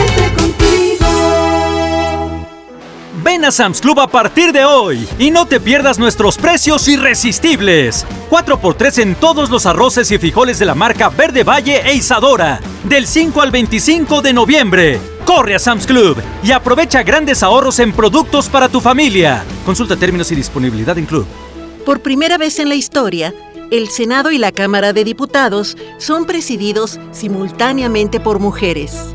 [3.25, 8.07] Ven a Sam's Club a partir de hoy y no te pierdas nuestros precios irresistibles.
[8.31, 12.61] 4x3 en todos los arroces y frijoles de la marca Verde Valle e Isadora.
[12.85, 15.01] Del 5 al 25 de noviembre.
[15.25, 19.45] Corre a Sam's Club y aprovecha grandes ahorros en productos para tu familia.
[19.65, 21.27] Consulta términos y disponibilidad en Club.
[21.85, 23.35] Por primera vez en la historia,
[23.71, 29.15] el Senado y la Cámara de Diputados son presididos simultáneamente por mujeres.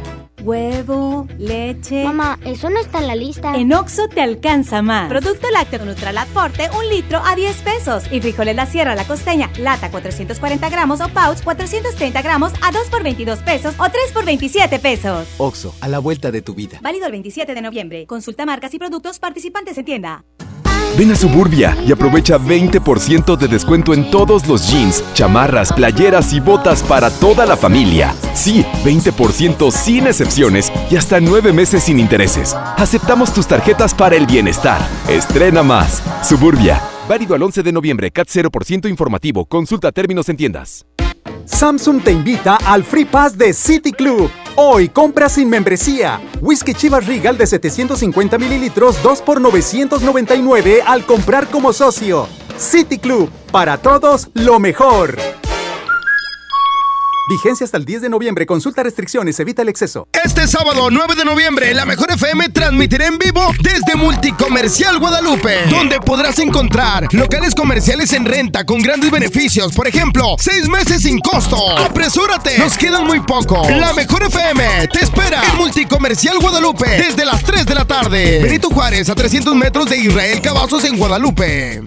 [0.41, 2.03] Huevo, leche.
[2.03, 3.55] Mamá, eso no está en la lista.
[3.55, 5.07] En Oxo te alcanza más.
[5.07, 8.03] Producto lácteo Nutralat Forte, un litro a 10 pesos.
[8.11, 12.89] Y frijoles La Sierra La Costeña, lata 440 gramos o pouch 430 gramos a 2
[12.89, 15.27] por 22 pesos o 3 por 27 pesos.
[15.37, 16.79] Oxo, a la vuelta de tu vida.
[16.81, 18.05] Válido el 27 de noviembre.
[18.07, 20.25] Consulta marcas y productos participantes en tienda.
[20.97, 26.41] Ven a Suburbia y aprovecha 20% de descuento en todos los jeans, chamarras, playeras y
[26.41, 28.13] botas para toda la familia.
[28.33, 32.53] Sí, 20% sin excepciones y hasta 9 meses sin intereses.
[32.75, 34.81] Aceptamos tus tarjetas para el bienestar.
[35.07, 36.03] Estrena más.
[36.23, 36.81] Suburbia.
[37.07, 39.45] Válido al 11 de noviembre, CAT 0% informativo.
[39.45, 40.85] Consulta términos en tiendas.
[41.45, 44.29] Samsung te invita al Free Pass de City Club.
[44.55, 46.21] Hoy compra sin membresía.
[46.41, 52.27] Whisky Chivas Regal de 750 mililitros 2 por 999 al comprar como socio.
[52.57, 55.17] City Club, para todos lo mejor.
[57.29, 58.45] Vigencia hasta el 10 de noviembre.
[58.45, 60.07] Consulta restricciones, evita el exceso.
[60.11, 65.99] Este sábado 9 de noviembre, la Mejor FM transmitirá en vivo desde Multicomercial Guadalupe, donde
[65.99, 69.73] podrás encontrar locales comerciales en renta con grandes beneficios.
[69.73, 71.77] Por ejemplo, seis meses sin costo.
[71.77, 72.57] ¡Apresúrate!
[72.57, 73.69] Nos quedan muy poco.
[73.69, 78.39] La Mejor FM te espera en Multicomercial Guadalupe desde las 3 de la tarde.
[78.41, 81.81] Benito Juárez, a 300 metros de Israel Cavazos en Guadalupe.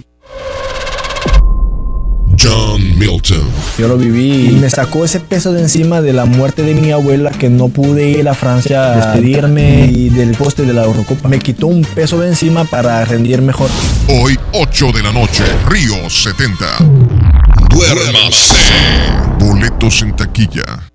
[2.45, 3.49] John Milton.
[3.79, 6.91] Yo lo viví y me sacó ese peso de encima de la muerte de mi
[6.91, 11.29] abuela que no pude ir a Francia a despedirme y del poste de la Eurocopa.
[11.29, 13.71] Me quitó un peso de encima para rendir mejor.
[14.09, 16.67] Hoy, 8 de la noche, Río 70.
[17.71, 18.55] Duérmase.
[19.39, 20.91] Boletos en taquilla.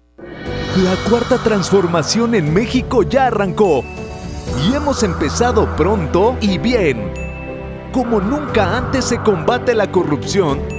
[0.83, 3.83] La cuarta transformación en México ya arrancó
[4.69, 7.11] y hemos empezado pronto y bien.
[7.91, 10.78] Como nunca antes se combate la corrupción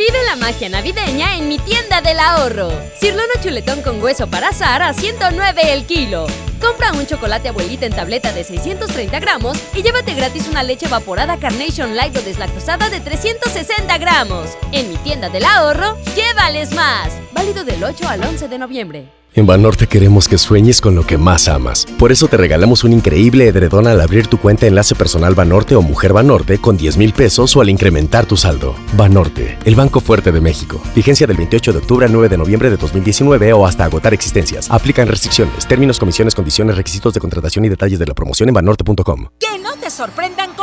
[0.00, 2.70] Vive la magia navideña en mi tienda del ahorro.
[2.98, 6.26] Cirlono chuletón con hueso para azar a 109 el kilo.
[6.58, 11.36] Compra un chocolate abuelita en tableta de 630 gramos y llévate gratis una leche evaporada
[11.36, 14.56] Carnation Light o deslactosada de 360 gramos.
[14.72, 17.12] En mi tienda del ahorro, llévales más.
[17.32, 19.19] Válido del 8 al 11 de noviembre.
[19.32, 21.86] En Banorte queremos que sueñes con lo que más amas.
[21.98, 25.82] Por eso te regalamos un increíble edredón al abrir tu cuenta Enlace Personal Banorte o
[25.82, 28.74] Mujer Banorte con 10 mil pesos o al incrementar tu saldo.
[28.96, 30.82] Banorte, el Banco Fuerte de México.
[30.96, 34.68] Vigencia del 28 de octubre al 9 de noviembre de 2019 o hasta agotar existencias.
[34.68, 39.28] Aplican restricciones, términos, comisiones, condiciones, requisitos de contratación y detalles de la promoción en banorte.com.
[39.38, 40.54] Que no te sorprendan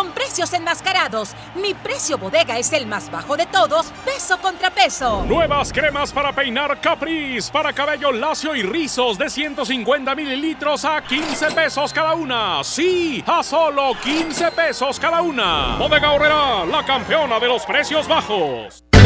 [0.53, 1.31] enmascarados.
[1.55, 5.23] Mi precio bodega es el más bajo de todos, peso contra peso.
[5.27, 11.51] Nuevas cremas para peinar Caprice para cabello lacio y rizos de 150 mililitros a 15
[11.51, 12.63] pesos cada una.
[12.63, 15.75] Sí, a solo 15 pesos cada una.
[15.77, 18.86] Bodega Horrera, la campeona de los precios bajos.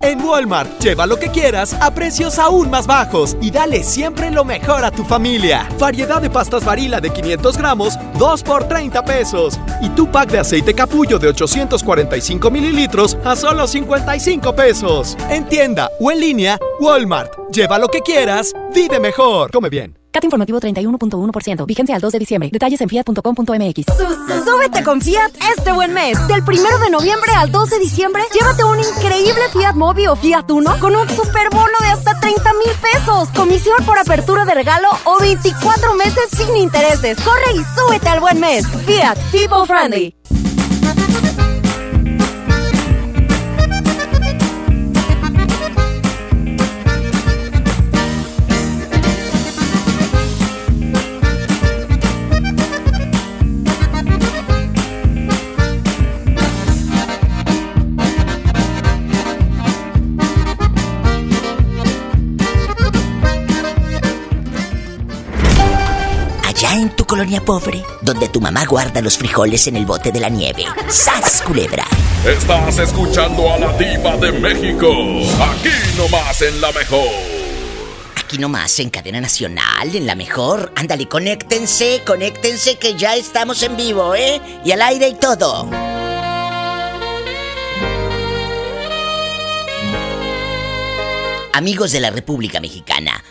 [0.00, 4.44] En Walmart, lleva lo que quieras a precios aún más bajos y dale siempre lo
[4.44, 5.68] mejor a tu familia.
[5.78, 9.58] Variedad de pastas varila de 500 gramos, 2 por 30 pesos.
[9.82, 15.16] Y tu pack de aceite capullo de 845 mililitros a solo 55 pesos.
[15.30, 17.32] En tienda o en línea, Walmart.
[17.50, 19.50] Lleva lo que quieras, vive mejor.
[19.50, 19.98] Come bien.
[20.10, 21.66] CAT informativo 31.1%.
[21.66, 22.50] Vigencia al 2 de diciembre.
[22.52, 23.86] Detalles en fiat.com.mx.
[24.44, 26.18] Súbete con Fiat este buen mes.
[26.28, 30.50] Del 1 de noviembre al 2 de diciembre, llévate un increíble Fiat Mobi o Fiat
[30.50, 33.28] Uno con un super bono de hasta 30 mil pesos.
[33.34, 37.18] Comisión por apertura de regalo o 24 meses sin intereses.
[37.20, 38.66] Corre y súbete al buen mes.
[38.86, 40.14] Fiat People Friendly.
[67.08, 70.66] Colonia pobre, donde tu mamá guarda los frijoles en el bote de la nieve.
[70.88, 71.86] ¡Sas, culebra!
[72.24, 74.88] Estás escuchando a la diva de México.
[75.40, 77.08] Aquí nomás en la mejor.
[78.14, 80.70] Aquí nomás en cadena nacional, en la mejor.
[80.76, 84.40] Ándale, conéctense, conéctense que ya estamos en vivo, ¿eh?
[84.64, 85.70] Y al aire y todo.
[91.54, 93.24] Amigos de la República Mexicana,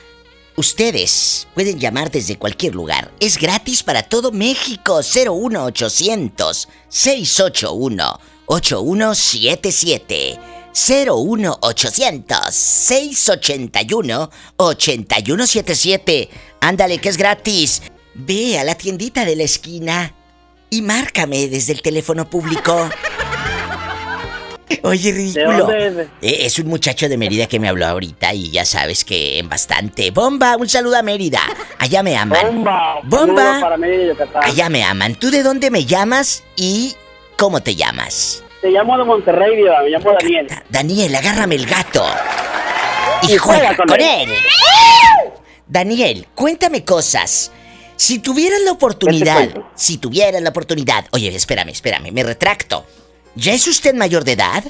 [0.57, 3.13] ustedes pueden llamar desde cualquier lugar.
[3.21, 4.99] Es gratis para todo México.
[5.01, 10.39] 01800 681 8177.
[10.73, 16.29] 01800 681 8177.
[16.59, 17.81] Ándale, que es gratis.
[18.13, 20.13] Ve a la tiendita de la esquina
[20.69, 22.89] y márcame desde el teléfono público.
[24.84, 25.65] Oye, ridículo.
[25.68, 29.06] ¿De dónde Eh, Es un muchacho de Mérida que me habló ahorita y ya sabes
[29.06, 30.11] que en bastante.
[30.11, 31.41] Bomba, un saludo a Mérida.
[31.80, 32.45] Allá me aman.
[32.45, 32.99] Bomba.
[33.03, 33.60] Bomba.
[33.61, 34.45] Para.
[34.45, 35.15] Allá me aman.
[35.15, 36.95] ¿Tú de dónde me llamas y
[37.38, 38.44] cómo te llamas?
[38.61, 39.81] Te llamo de Monterrey, Diva.
[39.84, 40.48] Me llamo Daniel.
[40.69, 42.06] Daniel, agárrame el gato.
[43.23, 44.30] Y, Y juega, juega con, con él.
[45.68, 47.52] Daniel, cuéntame cosas.
[47.95, 51.06] Si tuvieras la oportunidad, si tuvieras la oportunidad.
[51.11, 52.85] Oye, espérame, espérame, me retracto.
[53.38, 54.64] ¿Ya es usted mayor de edad?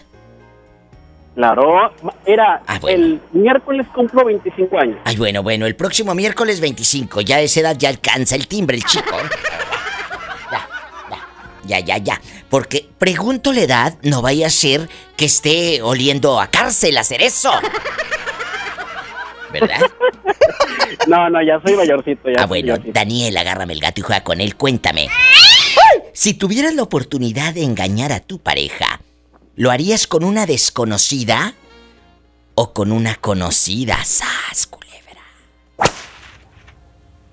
[1.35, 1.93] Claro.
[2.25, 2.97] Era Ah, bueno.
[3.05, 4.97] el miércoles cumplo 25 años.
[5.05, 7.21] Ay, bueno, bueno, el próximo miércoles 25.
[7.21, 9.15] Ya a esa edad ya alcanza el timbre el chico.
[10.51, 12.21] Ya, ya, ya, ya, ya.
[12.49, 17.51] Porque pregunto la edad, no vaya a ser que esté oliendo a cárcel hacer eso.
[19.51, 19.79] ¿Verdad?
[21.07, 22.29] No, no, ya soy mayorcito.
[22.29, 22.91] Ya Ah, bueno, mayorcito.
[22.93, 24.55] Daniel, agárrame el gato y juega con él.
[24.55, 25.07] Cuéntame.
[26.17, 29.01] Si tuvieras la oportunidad de engañar a tu pareja,
[29.55, 31.53] ¿lo harías con una desconocida
[32.55, 34.03] o con una conocida?
[34.03, 34.67] ¡Sas!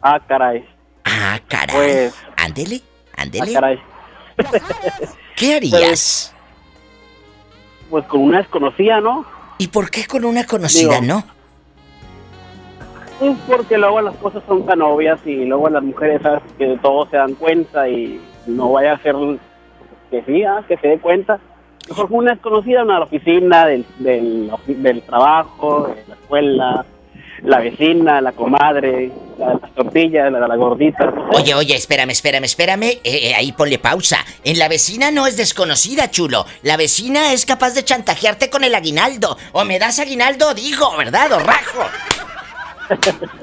[0.03, 0.69] Ah, caray.
[1.03, 1.75] Ah, caray.
[1.75, 2.83] Pues- ándele,
[3.17, 3.53] ándele.
[3.53, 3.81] Ah, caray.
[5.37, 6.35] ¿Qué harías?
[7.89, 9.25] Pues con una desconocida, ¿no?
[9.57, 11.25] ¿Y por qué con una conocida, Digo, no?
[13.19, 16.43] Pues porque luego las cosas son tan obvias y luego las mujeres, ¿sabes?
[16.59, 19.15] Que de todo se dan cuenta y no vaya a ser
[20.11, 21.39] que sí, ah, que se dé cuenta.
[21.89, 26.87] Mejor una desconocida, una la oficina, del, del, trabajo, de la escuela,
[27.43, 31.13] la vecina, la comadre, la de las tortillas, la de la gordita.
[31.35, 32.85] Oye, oye, espérame, espérame, espérame.
[32.85, 34.25] Eh, eh, ahí ponle pausa.
[34.45, 36.47] En la vecina no es desconocida, chulo.
[36.63, 39.37] La vecina es capaz de chantajearte con el aguinaldo.
[39.53, 41.33] O me das aguinaldo, digo, ¿verdad?
[41.33, 41.85] O rajo.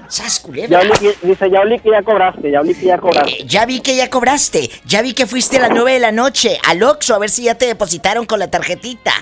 [0.07, 0.84] ¡Sas, culebra!
[0.84, 3.31] Ya olí dice, ya olí que ya cobraste, ya olí que ya cobraste.
[3.31, 4.69] Eh, ya vi que ya cobraste.
[4.85, 7.43] Ya vi que fuiste a las 9 de la noche al Oxxo a ver si
[7.43, 9.13] ya te depositaron con la tarjetita.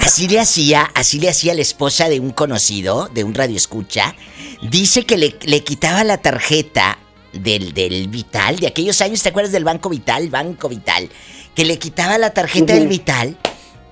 [0.00, 4.14] Así le hacía, así le hacía la esposa de un conocido, de un radio escucha.
[4.60, 6.98] Dice que le, le quitaba la tarjeta
[7.32, 10.28] del, del Vital, de aquellos años, ¿te acuerdas del Banco Vital?
[10.28, 11.08] Banco Vital.
[11.54, 12.88] Que le quitaba la tarjeta del.
[12.88, 13.36] Vital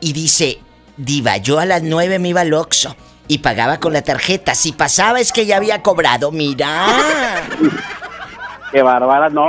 [0.00, 0.58] y dice,
[0.96, 2.96] Diva, yo a las 9 me iba al Oxxo
[3.30, 4.56] y pagaba con la tarjeta.
[4.56, 6.86] Si pasaba es que ya había cobrado, mira.
[8.72, 9.48] Qué bárbara, no.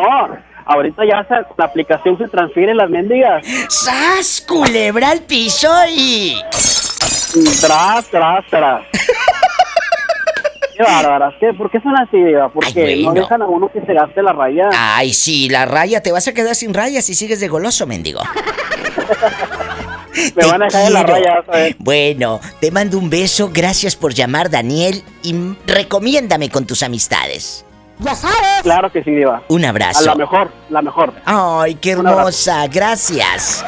[0.65, 3.43] Ahorita ya se- la aplicación se transfiere las mendigas.
[3.69, 4.45] ¡Sas!
[4.47, 6.39] Culebra al piso y.
[7.59, 8.81] Tras, tras, tras.
[10.77, 11.33] Qué bárbaras.
[11.39, 11.51] ¿Qué?
[11.53, 12.49] ¿Por qué son así, Diva?
[12.49, 14.69] Porque Ay, no dejan a uno que se gaste la raya.
[14.77, 18.21] Ay, sí, la raya, te vas a quedar sin raya si sigues de goloso, mendigo.
[20.35, 21.43] Me van a dejar en la raya.
[21.79, 25.35] Bueno, te mando un beso, gracias por llamar, Daniel, y
[25.67, 27.65] recomiéndame con tus amistades.
[27.99, 28.63] Ya sabes.
[28.63, 29.43] Claro que sí, Diva.
[29.47, 29.99] Un abrazo.
[29.99, 31.13] A la mejor, la mejor.
[31.25, 33.63] Ay, qué hermosa, gracias.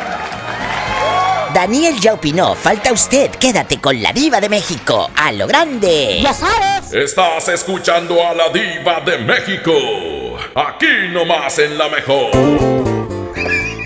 [1.53, 6.23] Daniel ya opinó, falta usted, quédate con la diva de México, a lo grande.
[6.33, 6.91] sabes.
[6.93, 9.71] Estás escuchando a la diva de México.
[10.55, 12.31] Aquí nomás en la mejor.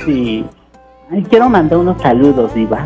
[0.06, 0.46] Sí.
[1.12, 2.86] Ay, quiero mandar unos saludos, Diva.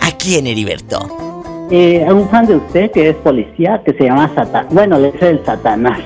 [0.00, 1.66] ¿A quién, Heriberto?
[1.70, 4.66] Eh, a un fan de usted que es policía, que se llama Satanás.
[4.72, 6.00] Bueno, le dice el Satanás.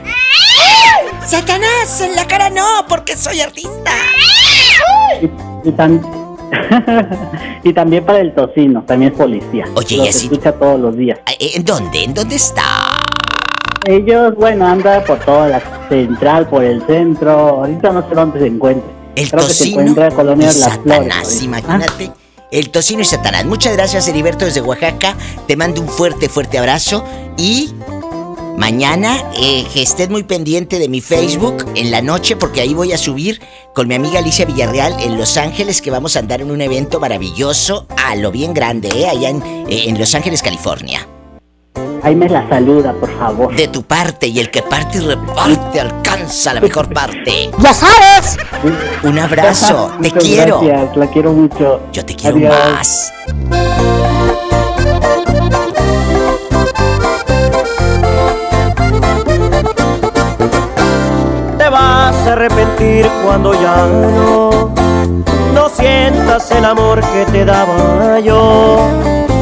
[1.25, 2.01] ¡Satanás!
[2.03, 3.93] En la cara no, porque soy artista.
[5.65, 5.73] Y,
[7.73, 9.65] también para el tocino, también es policía.
[9.75, 11.19] Oye, Los y así- escucha todos los días.
[11.39, 12.05] Eh, ¿En dónde?
[12.05, 12.63] ¿En dónde está?
[13.87, 17.31] Ellos, bueno, anda por toda la central, por el centro.
[17.31, 18.91] Ahorita no sé dónde se encuentra.
[19.17, 20.55] El Creo tocino y Flores.
[20.55, 21.45] Satanás, ahorita.
[21.45, 22.13] imagínate.
[22.51, 23.45] El tocino y Satanás.
[23.47, 25.17] Muchas gracias, Heriberto, desde Oaxaca.
[25.47, 27.05] Te mando un fuerte, fuerte abrazo.
[27.39, 27.73] Y
[28.59, 32.93] mañana, eh, que estés muy pendiente de mi Facebook en la noche, porque ahí voy
[32.93, 33.41] a subir
[33.75, 37.01] con mi amiga Alicia Villarreal en Los Ángeles, que vamos a andar en un evento
[37.01, 41.07] maravilloso a lo bien grande, eh, allá en, eh, en Los Ángeles, California.
[42.03, 43.55] Ahí me la saluda, por favor.
[43.55, 47.51] De tu parte, y el que parte y reparte alcanza la mejor parte.
[47.59, 48.37] ¡Ya sabes!
[49.05, 50.61] Un abrazo, te Muchas quiero.
[50.61, 51.81] Gracias, la quiero mucho.
[51.93, 52.55] Yo te quiero Adiós.
[52.73, 53.13] más.
[61.59, 64.73] Te vas a arrepentir cuando ya no
[65.55, 68.89] no sientas el amor que te daba yo.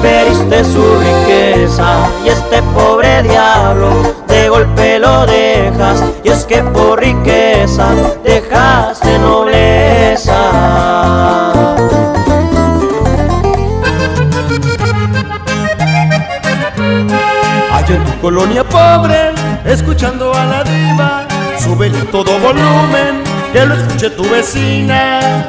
[0.00, 3.88] Preferiste su riqueza y este pobre diablo
[4.28, 7.88] de golpe lo dejas y es que por riqueza
[8.22, 10.34] dejaste nobleza.
[17.72, 19.32] Allá en tu colonia pobre,
[19.64, 21.26] escuchando a la diva,
[21.58, 25.48] súbele todo volumen, que lo escuche tu vecina.